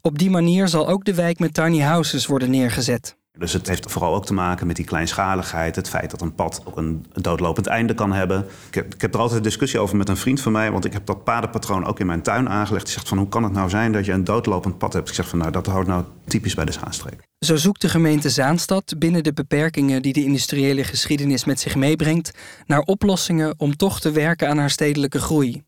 Op 0.00 0.18
die 0.18 0.30
manier 0.30 0.68
zal 0.68 0.88
ook 0.88 1.04
de 1.04 1.14
wijk 1.14 1.38
met 1.38 1.54
tiny 1.54 1.80
houses 1.80 2.26
worden 2.26 2.50
neergezet. 2.50 3.16
Dus 3.38 3.52
het 3.52 3.68
heeft 3.68 3.92
vooral 3.92 4.14
ook 4.14 4.26
te 4.26 4.34
maken 4.34 4.66
met 4.66 4.76
die 4.76 4.84
kleinschaligheid. 4.84 5.76
Het 5.76 5.88
feit 5.88 6.10
dat 6.10 6.20
een 6.20 6.34
pad 6.34 6.62
ook 6.64 6.76
een 6.76 7.06
doodlopend 7.12 7.66
einde 7.66 7.94
kan 7.94 8.12
hebben. 8.12 8.46
Ik 8.68 8.74
heb, 8.74 8.94
ik 8.94 9.00
heb 9.00 9.14
er 9.14 9.20
altijd 9.20 9.38
een 9.38 9.44
discussie 9.44 9.80
over 9.80 9.96
met 9.96 10.08
een 10.08 10.16
vriend 10.16 10.40
van 10.40 10.52
mij. 10.52 10.72
Want 10.72 10.84
ik 10.84 10.92
heb 10.92 11.06
dat 11.06 11.24
padenpatroon 11.24 11.86
ook 11.86 12.00
in 12.00 12.06
mijn 12.06 12.22
tuin 12.22 12.48
aangelegd. 12.48 12.84
Die 12.84 12.94
zegt 12.94 13.08
van 13.08 13.18
hoe 13.18 13.28
kan 13.28 13.42
het 13.42 13.52
nou 13.52 13.68
zijn 13.68 13.92
dat 13.92 14.04
je 14.04 14.12
een 14.12 14.24
doodlopend 14.24 14.78
pad 14.78 14.92
hebt? 14.92 15.08
Ik 15.08 15.14
zeg 15.14 15.28
van 15.28 15.38
nou 15.38 15.50
dat 15.50 15.66
houdt 15.66 15.88
nou 15.88 16.04
typisch 16.24 16.54
bij 16.54 16.64
de 16.64 16.72
Zaanstreek. 16.72 17.22
Zo 17.38 17.56
zoekt 17.56 17.80
de 17.80 17.88
gemeente 17.88 18.30
Zaanstad 18.30 18.94
binnen 18.98 19.22
de 19.22 19.32
beperkingen 19.32 20.02
die 20.02 20.12
de 20.12 20.24
industriële 20.24 20.84
geschiedenis 20.84 21.44
met 21.44 21.60
zich 21.60 21.74
meebrengt... 21.74 22.32
naar 22.66 22.80
oplossingen 22.80 23.54
om 23.56 23.76
toch 23.76 24.00
te 24.00 24.10
werken 24.10 24.48
aan 24.48 24.58
haar 24.58 24.70
stedelijke 24.70 25.18
groei. 25.18 25.62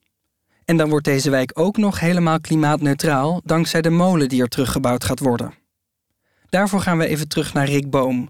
En 0.64 0.76
dan 0.76 0.88
wordt 0.88 1.04
deze 1.04 1.30
wijk 1.30 1.50
ook 1.54 1.76
nog 1.76 2.00
helemaal 2.00 2.40
klimaatneutraal... 2.40 3.40
dankzij 3.44 3.82
de 3.82 3.90
molen 3.90 4.28
die 4.28 4.42
er 4.42 4.48
teruggebouwd 4.48 5.04
gaat 5.04 5.20
worden. 5.20 5.63
Daarvoor 6.54 6.80
gaan 6.80 6.98
we 6.98 7.06
even 7.06 7.28
terug 7.28 7.52
naar 7.52 7.68
Rick 7.68 7.90
Boom. 7.90 8.28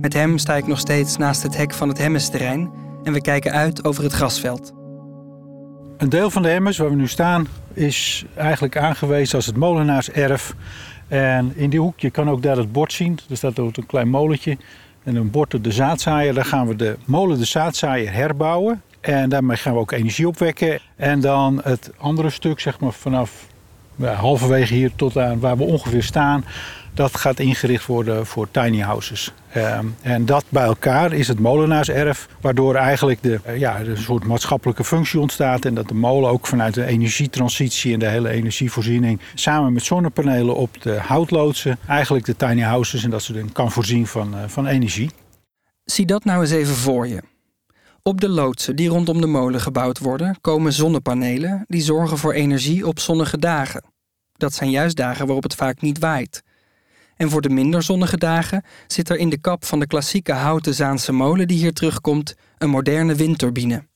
Met 0.00 0.12
hem 0.12 0.38
sta 0.38 0.54
ik 0.54 0.66
nog 0.66 0.78
steeds 0.78 1.16
naast 1.16 1.42
het 1.42 1.56
hek 1.56 1.74
van 1.74 1.88
het 1.88 1.98
Hemmesterrein 1.98 2.70
en 3.02 3.12
we 3.12 3.20
kijken 3.20 3.52
uit 3.52 3.84
over 3.84 4.02
het 4.02 4.12
grasveld. 4.12 4.72
Een 5.96 6.08
deel 6.08 6.30
van 6.30 6.42
de 6.42 6.48
Hemmes 6.48 6.78
waar 6.78 6.90
we 6.90 6.96
nu 6.96 7.08
staan 7.08 7.46
is 7.72 8.24
eigenlijk 8.34 8.76
aangewezen 8.76 9.36
als 9.36 9.46
het 9.46 9.56
molenaarserf. 9.56 10.54
En 11.08 11.52
in 11.56 11.70
die 11.70 11.80
hoek, 11.80 12.00
je 12.00 12.10
kan 12.10 12.30
ook 12.30 12.42
daar 12.42 12.56
het 12.56 12.72
bord 12.72 12.92
zien. 12.92 13.18
Er 13.30 13.36
staat 13.36 13.58
ook 13.58 13.76
een 13.76 13.86
klein 13.86 14.08
molentje 14.08 14.56
en 15.02 15.16
een 15.16 15.30
bord 15.30 15.54
op 15.54 15.64
de 15.64 15.72
zaadzaaier. 15.72 16.34
Daar 16.34 16.44
gaan 16.44 16.66
we 16.66 16.76
de 16.76 16.96
molen 17.04 17.38
de 17.38 17.44
zaadzaaier 17.44 18.12
herbouwen. 18.12 18.82
En 19.00 19.28
daarmee 19.28 19.56
gaan 19.56 19.72
we 19.72 19.78
ook 19.78 19.92
energie 19.92 20.28
opwekken. 20.28 20.80
En 20.96 21.20
dan 21.20 21.60
het 21.62 21.90
andere 21.96 22.30
stuk, 22.30 22.60
zeg 22.60 22.80
maar 22.80 22.92
vanaf 22.92 23.48
ja, 24.00 24.14
halverwege 24.14 24.74
hier 24.74 24.90
tot 24.96 25.18
aan 25.18 25.40
waar 25.40 25.56
we 25.56 25.64
ongeveer 25.64 26.02
staan, 26.02 26.44
dat 26.94 27.16
gaat 27.16 27.38
ingericht 27.38 27.86
worden 27.86 28.26
voor 28.26 28.50
tiny 28.50 28.80
houses. 28.80 29.32
Ehm, 29.52 29.86
en 30.02 30.26
dat 30.26 30.44
bij 30.48 30.64
elkaar 30.64 31.12
is 31.12 31.28
het 31.28 31.38
molenaarserf, 31.38 32.28
waardoor 32.40 32.74
eigenlijk 32.74 33.22
de, 33.22 33.40
uh, 33.46 33.58
ja, 33.58 33.80
een 33.80 33.96
soort 33.96 34.24
maatschappelijke 34.24 34.84
functie 34.84 35.20
ontstaat. 35.20 35.64
En 35.64 35.74
dat 35.74 35.88
de 35.88 35.94
molen 35.94 36.30
ook 36.30 36.46
vanuit 36.46 36.74
de 36.74 36.84
energietransitie 36.84 37.92
en 37.92 37.98
de 37.98 38.08
hele 38.08 38.28
energievoorziening 38.28 39.20
samen 39.34 39.72
met 39.72 39.84
zonnepanelen 39.84 40.56
op 40.56 40.82
de 40.82 40.98
houtloodsen 41.00 41.78
eigenlijk 41.86 42.24
de 42.24 42.36
tiny 42.36 42.62
houses 42.62 43.04
en 43.04 43.10
dat 43.10 43.22
ze 43.22 43.32
dan 43.32 43.52
kan 43.52 43.72
voorzien 43.72 44.06
van, 44.06 44.34
uh, 44.34 44.40
van 44.46 44.66
energie. 44.66 45.10
Zie 45.84 46.06
dat 46.06 46.24
nou 46.24 46.40
eens 46.40 46.50
even 46.50 46.74
voor 46.74 47.06
je. 47.06 47.22
Op 48.02 48.20
de 48.20 48.28
loodsen 48.28 48.76
die 48.76 48.88
rondom 48.88 49.20
de 49.20 49.26
molen 49.26 49.60
gebouwd 49.60 49.98
worden, 49.98 50.36
komen 50.40 50.72
zonnepanelen 50.72 51.64
die 51.68 51.82
zorgen 51.82 52.18
voor 52.18 52.32
energie 52.32 52.86
op 52.86 52.98
zonnige 52.98 53.38
dagen. 53.38 53.84
Dat 54.32 54.54
zijn 54.54 54.70
juist 54.70 54.96
dagen 54.96 55.24
waarop 55.26 55.42
het 55.42 55.54
vaak 55.54 55.80
niet 55.80 55.98
waait. 55.98 56.42
En 57.20 57.30
voor 57.30 57.40
de 57.40 57.48
minder 57.48 57.82
zonnige 57.82 58.16
dagen 58.16 58.64
zit 58.86 59.08
er 59.08 59.16
in 59.16 59.28
de 59.28 59.38
kap 59.38 59.64
van 59.64 59.80
de 59.80 59.86
klassieke 59.86 60.32
houten 60.32 60.74
Zaanse 60.74 61.12
molen 61.12 61.48
die 61.48 61.58
hier 61.58 61.72
terugkomt 61.72 62.34
een 62.58 62.70
moderne 62.70 63.14
windturbine. 63.14 63.89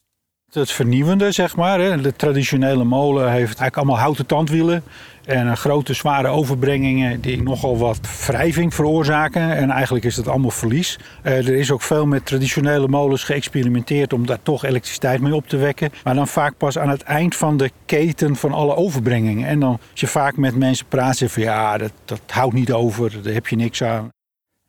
Het 0.55 0.71
vernieuwende, 0.71 1.33
zeg 1.33 1.57
maar. 1.57 2.03
De 2.03 2.13
traditionele 2.17 2.85
molen 2.85 3.31
heeft 3.31 3.45
eigenlijk 3.45 3.77
allemaal 3.77 3.99
houten 3.99 4.27
tandwielen. 4.27 4.83
En 5.25 5.57
grote 5.57 5.95
zware 5.95 6.29
overbrengingen 6.29 7.21
die 7.21 7.43
nogal 7.43 7.79
wat 7.79 8.27
wrijving 8.27 8.75
veroorzaken. 8.75 9.57
En 9.57 9.71
eigenlijk 9.71 10.05
is 10.05 10.15
dat 10.15 10.29
allemaal 10.29 10.51
verlies. 10.51 10.99
er 11.23 11.49
is 11.49 11.71
ook 11.71 11.83
veel 11.83 12.07
met 12.07 12.27
traditionele 12.27 12.89
molens 12.89 13.25
geëxperimenteerd 13.25 14.13
om 14.13 14.27
daar 14.27 14.43
toch 14.43 14.65
elektriciteit 14.65 15.21
mee 15.21 15.35
op 15.35 15.49
te 15.49 15.57
wekken. 15.57 15.91
Maar 16.05 16.15
dan 16.15 16.29
vaak 16.29 16.57
pas 16.57 16.79
aan 16.79 16.89
het 16.89 17.03
eind 17.03 17.37
van 17.37 17.57
de 17.57 17.71
keten 17.87 18.37
van 18.37 18.53
alle 18.53 18.77
overbrengingen. 18.77 19.49
En 19.49 19.61
dan 19.61 19.79
als 19.91 20.01
je 20.01 20.07
vaak 20.07 20.37
met 20.37 20.57
mensen 20.57 20.87
praat, 20.87 21.17
zeg 21.17 21.33
van 21.33 21.43
ja, 21.43 21.79
dat, 21.79 21.93
dat 22.05 22.21
houdt 22.27 22.55
niet 22.55 22.73
over, 22.73 23.23
daar 23.23 23.33
heb 23.33 23.47
je 23.47 23.57
niks 23.57 23.83
aan. 23.83 24.09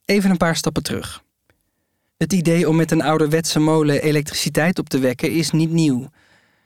Even 0.04 0.30
een 0.30 0.36
paar 0.36 0.56
stappen 0.56 0.82
terug. 0.82 1.24
Het 2.16 2.32
idee 2.32 2.68
om 2.68 2.76
met 2.76 2.90
een 2.90 3.02
ouderwetse 3.02 3.58
molen 3.58 4.02
elektriciteit 4.02 4.78
op 4.78 4.88
te 4.88 4.98
wekken 4.98 5.32
is 5.32 5.50
niet 5.50 5.70
nieuw. 5.70 6.08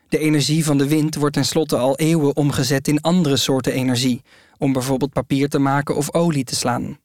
De 0.07 0.17
energie 0.17 0.65
van 0.65 0.77
de 0.77 0.87
wind 0.87 1.15
wordt 1.15 1.35
tenslotte 1.35 1.77
al 1.77 1.97
eeuwen 1.97 2.35
omgezet 2.35 2.87
in 2.87 3.01
andere 3.01 3.37
soorten 3.37 3.73
energie, 3.73 4.21
om 4.57 4.73
bijvoorbeeld 4.73 5.13
papier 5.13 5.49
te 5.49 5.59
maken 5.59 5.95
of 5.95 6.13
olie 6.13 6.43
te 6.43 6.55
slaan. 6.55 6.97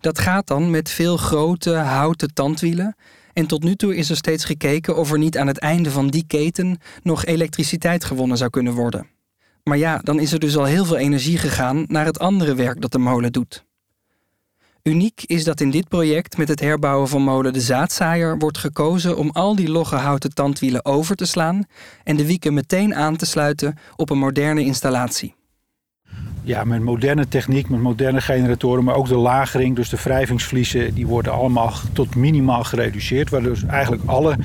Dat 0.00 0.18
gaat 0.18 0.46
dan 0.46 0.70
met 0.70 0.90
veel 0.90 1.16
grote 1.16 1.74
houten 1.74 2.34
tandwielen 2.34 2.96
en 3.32 3.46
tot 3.46 3.62
nu 3.62 3.74
toe 3.74 3.96
is 3.96 4.10
er 4.10 4.16
steeds 4.16 4.44
gekeken 4.44 4.96
of 4.96 5.12
er 5.12 5.18
niet 5.18 5.38
aan 5.38 5.46
het 5.46 5.58
einde 5.58 5.90
van 5.90 6.08
die 6.08 6.24
keten 6.26 6.78
nog 7.02 7.24
elektriciteit 7.24 8.04
gewonnen 8.04 8.36
zou 8.36 8.50
kunnen 8.50 8.72
worden. 8.72 9.06
Maar 9.62 9.78
ja, 9.78 9.98
dan 9.98 10.20
is 10.20 10.32
er 10.32 10.38
dus 10.38 10.56
al 10.56 10.64
heel 10.64 10.84
veel 10.84 10.96
energie 10.96 11.38
gegaan 11.38 11.84
naar 11.88 12.04
het 12.04 12.18
andere 12.18 12.54
werk 12.54 12.80
dat 12.80 12.92
de 12.92 12.98
molen 12.98 13.32
doet. 13.32 13.65
Uniek 14.86 15.22
is 15.26 15.44
dat 15.44 15.60
in 15.60 15.70
dit 15.70 15.88
project 15.88 16.36
met 16.36 16.48
het 16.48 16.60
herbouwen 16.60 17.08
van 17.08 17.22
molen 17.22 17.52
de 17.52 17.60
zaadzaaier 17.60 18.38
wordt 18.38 18.58
gekozen 18.58 19.16
om 19.16 19.30
al 19.30 19.56
die 19.56 19.70
logge 19.70 19.96
houten 19.96 20.34
tandwielen 20.34 20.84
over 20.84 21.16
te 21.16 21.26
slaan 21.26 21.64
en 22.04 22.16
de 22.16 22.26
wieken 22.26 22.54
meteen 22.54 22.94
aan 22.94 23.16
te 23.16 23.26
sluiten 23.26 23.78
op 23.96 24.10
een 24.10 24.18
moderne 24.18 24.64
installatie. 24.64 25.34
Ja, 26.42 26.64
met 26.64 26.80
moderne 26.80 27.28
techniek, 27.28 27.68
met 27.68 27.80
moderne 27.80 28.20
generatoren, 28.20 28.84
maar 28.84 28.94
ook 28.94 29.08
de 29.08 29.16
lagering, 29.16 29.76
dus 29.76 29.88
de 29.88 29.98
wrijvingsvliezen, 30.02 30.94
die 30.94 31.06
worden 31.06 31.32
allemaal 31.32 31.72
tot 31.92 32.14
minimaal 32.14 32.64
gereduceerd. 32.64 33.30
Waardoor 33.30 33.52
dus 33.52 33.64
eigenlijk 33.64 34.02
alle 34.06 34.36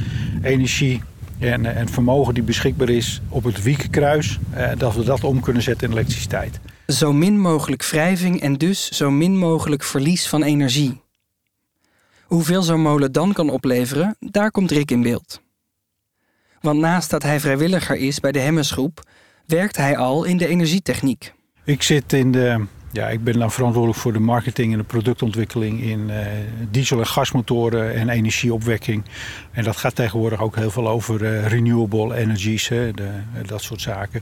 energie 0.42 1.02
en, 1.40 1.66
en 1.76 1.90
vermogen 1.90 2.34
die 2.34 2.44
beschikbaar 2.44 2.90
is 2.90 3.22
op 3.30 3.44
het 3.44 3.64
wiekenkruis, 3.64 4.40
eh, 4.52 4.70
dat 4.78 4.96
we 4.96 5.04
dat 5.04 5.24
om 5.24 5.40
kunnen 5.40 5.62
zetten 5.62 5.88
in 5.88 5.94
elektriciteit. 5.94 6.60
Zo 6.92 7.14
min 7.14 7.40
mogelijk 7.40 7.86
wrijving 7.86 8.42
en 8.42 8.54
dus 8.54 8.90
zo 8.90 9.12
min 9.12 9.38
mogelijk 9.38 9.84
verlies 9.84 10.28
van 10.28 10.44
energie. 10.44 11.02
Hoeveel 12.24 12.62
zo'n 12.62 12.82
molen 12.82 13.12
dan 13.12 13.34
kan 13.34 13.50
opleveren, 13.50 14.16
daar 14.20 14.52
komt 14.52 14.72
Rick 14.72 14.92
in 14.92 15.02
beeld. 15.02 15.42
Want 16.62 16.80
naast 16.80 17.10
dat 17.10 17.24
hij 17.24 17.40
vrijwilliger 17.40 17.96
is 17.96 18.20
bij 18.20 18.32
de 18.32 18.40
Hemmesgroep, 18.40 19.02
werkt 19.46 19.78
hij 19.78 19.98
al 19.98 20.24
in 20.24 20.38
de 20.38 20.48
energietechniek. 20.48 21.34
Ik 21.64 21.82
zit 21.84 22.14
in 22.14 22.32
de. 22.32 22.66
Ja, 22.92 23.10
ik 23.10 23.24
ben 23.24 23.40
dan 23.40 23.52
verantwoordelijk 23.52 24.00
voor 24.00 24.14
de 24.14 24.20
marketing 24.20 24.72
en 24.72 24.78
de 24.78 24.84
productontwikkeling 24.84 25.82
in 25.82 26.10
uh, 26.10 26.26
diesel- 26.72 27.00
en 27.00 27.08
gasmotoren 27.08 27.94
en 27.94 28.10
energieopwekking. 28.10 29.04
En 29.52 29.64
dat 29.64 29.78
gaat 29.78 29.96
tegenwoordig 29.96 30.42
ook 30.42 30.56
heel 30.56 30.72
veel 30.72 30.90
over 30.90 31.22
uh, 31.22 31.48
renewable 31.48 32.16
energies, 32.16 32.68
hè, 32.68 32.92
de, 32.92 33.10
dat 33.46 33.62
soort 33.62 33.82
zaken. 33.82 34.22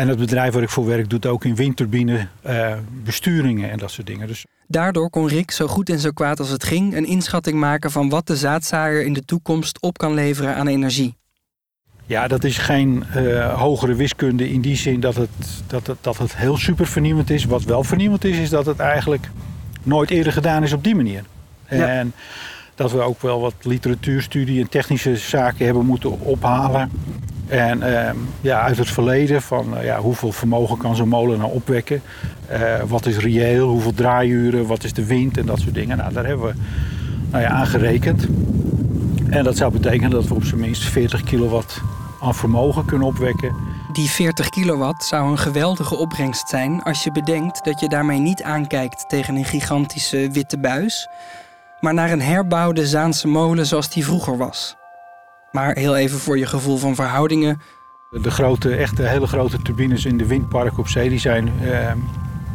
En 0.00 0.08
het 0.08 0.18
bedrijf 0.18 0.52
waar 0.52 0.62
ik 0.62 0.68
voor 0.68 0.86
werk 0.86 1.10
doet 1.10 1.26
ook 1.26 1.44
in 1.44 1.54
windturbine 1.54 2.26
uh, 2.46 2.72
besturingen 3.04 3.70
en 3.70 3.78
dat 3.78 3.90
soort 3.90 4.06
dingen. 4.06 4.26
Dus... 4.26 4.46
Daardoor 4.66 5.10
kon 5.10 5.28
Rick 5.28 5.50
zo 5.50 5.66
goed 5.66 5.90
en 5.90 5.98
zo 5.98 6.10
kwaad 6.10 6.38
als 6.38 6.48
het 6.48 6.64
ging 6.64 6.96
een 6.96 7.04
inschatting 7.04 7.58
maken 7.58 7.90
van 7.90 8.08
wat 8.08 8.26
de 8.26 8.36
zaadzaaier 8.36 9.04
in 9.04 9.12
de 9.12 9.24
toekomst 9.24 9.82
op 9.82 9.98
kan 9.98 10.14
leveren 10.14 10.54
aan 10.54 10.66
energie. 10.66 11.16
Ja, 12.06 12.28
dat 12.28 12.44
is 12.44 12.58
geen 12.58 13.04
uh, 13.16 13.60
hogere 13.60 13.94
wiskunde 13.94 14.50
in 14.50 14.60
die 14.60 14.76
zin 14.76 15.00
dat 15.00 15.16
het, 15.16 15.30
dat, 15.66 15.86
het, 15.86 15.98
dat 16.00 16.18
het 16.18 16.36
heel 16.36 16.56
super 16.56 16.86
vernieuwend 16.86 17.30
is. 17.30 17.44
Wat 17.44 17.64
wel 17.64 17.84
vernieuwend 17.84 18.24
is, 18.24 18.38
is 18.38 18.50
dat 18.50 18.66
het 18.66 18.78
eigenlijk 18.78 19.30
nooit 19.82 20.10
eerder 20.10 20.32
gedaan 20.32 20.62
is 20.62 20.72
op 20.72 20.84
die 20.84 20.94
manier. 20.94 21.24
Ja. 21.68 21.86
En 21.86 22.12
dat 22.74 22.92
we 22.92 23.00
ook 23.00 23.22
wel 23.22 23.40
wat 23.40 23.54
literatuurstudie 23.62 24.60
en 24.60 24.68
technische 24.68 25.16
zaken 25.16 25.64
hebben 25.64 25.86
moeten 25.86 26.20
ophalen. 26.20 26.90
En 27.50 27.78
uh, 27.78 28.10
ja, 28.40 28.60
uit 28.60 28.78
het 28.78 28.90
verleden 28.90 29.42
van 29.42 29.74
uh, 29.74 29.84
ja, 29.84 29.98
hoeveel 30.00 30.32
vermogen 30.32 30.76
kan 30.76 30.96
zo'n 30.96 31.08
molen 31.08 31.38
nou 31.38 31.52
opwekken? 31.52 32.02
Uh, 32.52 32.58
wat 32.86 33.06
is 33.06 33.18
reëel? 33.18 33.68
Hoeveel 33.68 33.94
draaiuren? 33.94 34.66
Wat 34.66 34.84
is 34.84 34.92
de 34.92 35.06
wind? 35.06 35.36
En 35.36 35.46
dat 35.46 35.58
soort 35.58 35.74
dingen. 35.74 35.96
Nou, 35.96 36.12
daar 36.12 36.26
hebben 36.26 36.46
we 36.46 36.54
nou 37.30 37.42
ja, 37.42 37.48
aan 37.48 37.66
gerekend. 37.66 38.26
En 39.30 39.44
dat 39.44 39.56
zou 39.56 39.72
betekenen 39.72 40.10
dat 40.10 40.26
we 40.26 40.34
op 40.34 40.44
zijn 40.44 40.60
minst 40.60 40.82
40 40.82 41.22
kilowatt 41.22 41.80
aan 42.20 42.34
vermogen 42.34 42.84
kunnen 42.84 43.06
opwekken. 43.06 43.54
Die 43.92 44.10
40 44.10 44.48
kilowatt 44.48 45.04
zou 45.04 45.30
een 45.30 45.38
geweldige 45.38 45.96
opbrengst 45.96 46.48
zijn 46.48 46.82
als 46.82 47.04
je 47.04 47.12
bedenkt 47.12 47.64
dat 47.64 47.80
je 47.80 47.88
daarmee 47.88 48.18
niet 48.18 48.42
aankijkt 48.42 49.08
tegen 49.08 49.36
een 49.36 49.44
gigantische 49.44 50.28
witte 50.32 50.58
buis, 50.58 51.08
maar 51.80 51.94
naar 51.94 52.10
een 52.10 52.22
herbouwde 52.22 52.86
Zaanse 52.86 53.28
molen 53.28 53.66
zoals 53.66 53.90
die 53.90 54.04
vroeger 54.04 54.36
was. 54.36 54.78
Maar 55.52 55.74
heel 55.76 55.96
even 55.96 56.18
voor 56.18 56.38
je 56.38 56.46
gevoel 56.46 56.76
van 56.76 56.94
verhoudingen. 56.94 57.60
De 58.10 58.30
grote, 58.30 58.76
echte 58.76 59.02
hele 59.02 59.26
grote 59.26 59.62
turbines 59.62 60.04
in 60.04 60.18
de 60.18 60.26
windparken 60.26 60.78
op 60.78 60.88
zee 60.88 61.08
die 61.08 61.18
zijn 61.18 61.52
eh, 61.62 61.92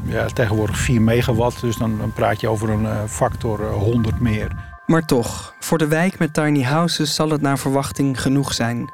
ja, 0.05 0.25
tegenwoordig 0.25 0.77
4 0.77 1.01
megawatt. 1.01 1.61
Dus 1.61 1.75
dan, 1.75 1.97
dan 1.97 2.13
praat 2.13 2.41
je 2.41 2.47
over 2.47 2.69
een 2.69 2.83
uh, 2.83 3.03
factor 3.07 3.71
100 3.71 4.19
meer. 4.19 4.73
Maar 4.85 5.05
toch, 5.05 5.53
voor 5.59 5.77
de 5.77 5.87
wijk 5.87 6.19
met 6.19 6.33
tiny 6.33 6.63
houses 6.63 7.15
zal 7.15 7.29
het 7.29 7.41
naar 7.41 7.57
verwachting 7.57 8.21
genoeg 8.21 8.53
zijn. 8.53 8.93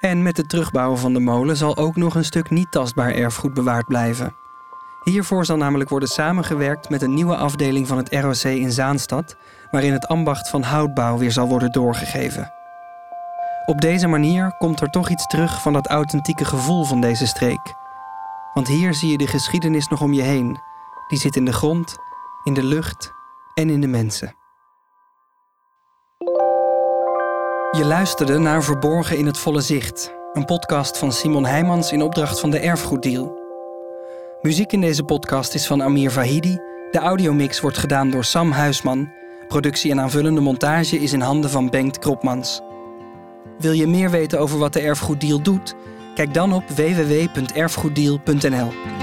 En 0.00 0.22
met 0.22 0.36
het 0.36 0.48
terugbouwen 0.48 0.98
van 0.98 1.12
de 1.12 1.20
molen 1.20 1.56
zal 1.56 1.76
ook 1.76 1.96
nog 1.96 2.14
een 2.14 2.24
stuk 2.24 2.50
niet 2.50 2.70
tastbaar 2.70 3.14
erfgoed 3.14 3.54
bewaard 3.54 3.86
blijven. 3.86 4.34
Hiervoor 5.02 5.44
zal 5.44 5.56
namelijk 5.56 5.90
worden 5.90 6.08
samengewerkt 6.08 6.88
met 6.88 7.02
een 7.02 7.14
nieuwe 7.14 7.36
afdeling 7.36 7.86
van 7.86 7.96
het 7.96 8.14
ROC 8.14 8.42
in 8.42 8.72
Zaanstad, 8.72 9.36
waarin 9.70 9.92
het 9.92 10.06
ambacht 10.06 10.48
van 10.48 10.62
houtbouw 10.62 11.18
weer 11.18 11.32
zal 11.32 11.48
worden 11.48 11.72
doorgegeven. 11.72 12.52
Op 13.68 13.80
deze 13.80 14.06
manier 14.06 14.56
komt 14.58 14.80
er 14.80 14.90
toch 14.90 15.08
iets 15.08 15.26
terug 15.26 15.62
van 15.62 15.72
dat 15.72 15.86
authentieke 15.86 16.44
gevoel 16.44 16.84
van 16.84 17.00
deze 17.00 17.26
streek. 17.26 17.74
Want 18.54 18.68
hier 18.68 18.94
zie 18.94 19.10
je 19.10 19.18
de 19.18 19.26
geschiedenis 19.26 19.88
nog 19.88 20.00
om 20.00 20.12
je 20.12 20.22
heen. 20.22 20.60
Die 21.08 21.18
zit 21.18 21.36
in 21.36 21.44
de 21.44 21.52
grond, 21.52 21.96
in 22.44 22.54
de 22.54 22.62
lucht 22.62 23.12
en 23.54 23.70
in 23.70 23.80
de 23.80 23.86
mensen. 23.86 24.36
Je 27.70 27.84
luisterde 27.84 28.38
naar 28.38 28.62
Verborgen 28.62 29.18
in 29.18 29.26
het 29.26 29.38
Volle 29.38 29.60
Zicht, 29.60 30.14
een 30.32 30.44
podcast 30.44 30.98
van 30.98 31.12
Simon 31.12 31.44
Heijmans 31.44 31.92
in 31.92 32.02
opdracht 32.02 32.40
van 32.40 32.50
de 32.50 32.58
Erfgoeddeal. 32.58 33.38
Muziek 34.40 34.72
in 34.72 34.80
deze 34.80 35.04
podcast 35.04 35.54
is 35.54 35.66
van 35.66 35.82
Amir 35.82 36.10
Vahidi. 36.10 36.56
De 36.90 36.98
audiomix 36.98 37.60
wordt 37.60 37.78
gedaan 37.78 38.10
door 38.10 38.24
Sam 38.24 38.50
Huisman. 38.50 39.12
Productie 39.48 39.90
en 39.90 40.00
aanvullende 40.00 40.40
montage 40.40 40.98
is 40.98 41.12
in 41.12 41.20
handen 41.20 41.50
van 41.50 41.70
Bengt 41.70 41.98
Kropmans. 41.98 42.62
Wil 43.58 43.72
je 43.72 43.86
meer 43.86 44.10
weten 44.10 44.40
over 44.40 44.58
wat 44.58 44.72
de 44.72 44.80
Erfgoeddeal 44.80 45.42
doet? 45.42 45.74
Kijk 46.14 46.34
dan 46.34 46.52
op 46.52 46.68
www.erfgoeddeal.nl. 46.68 48.97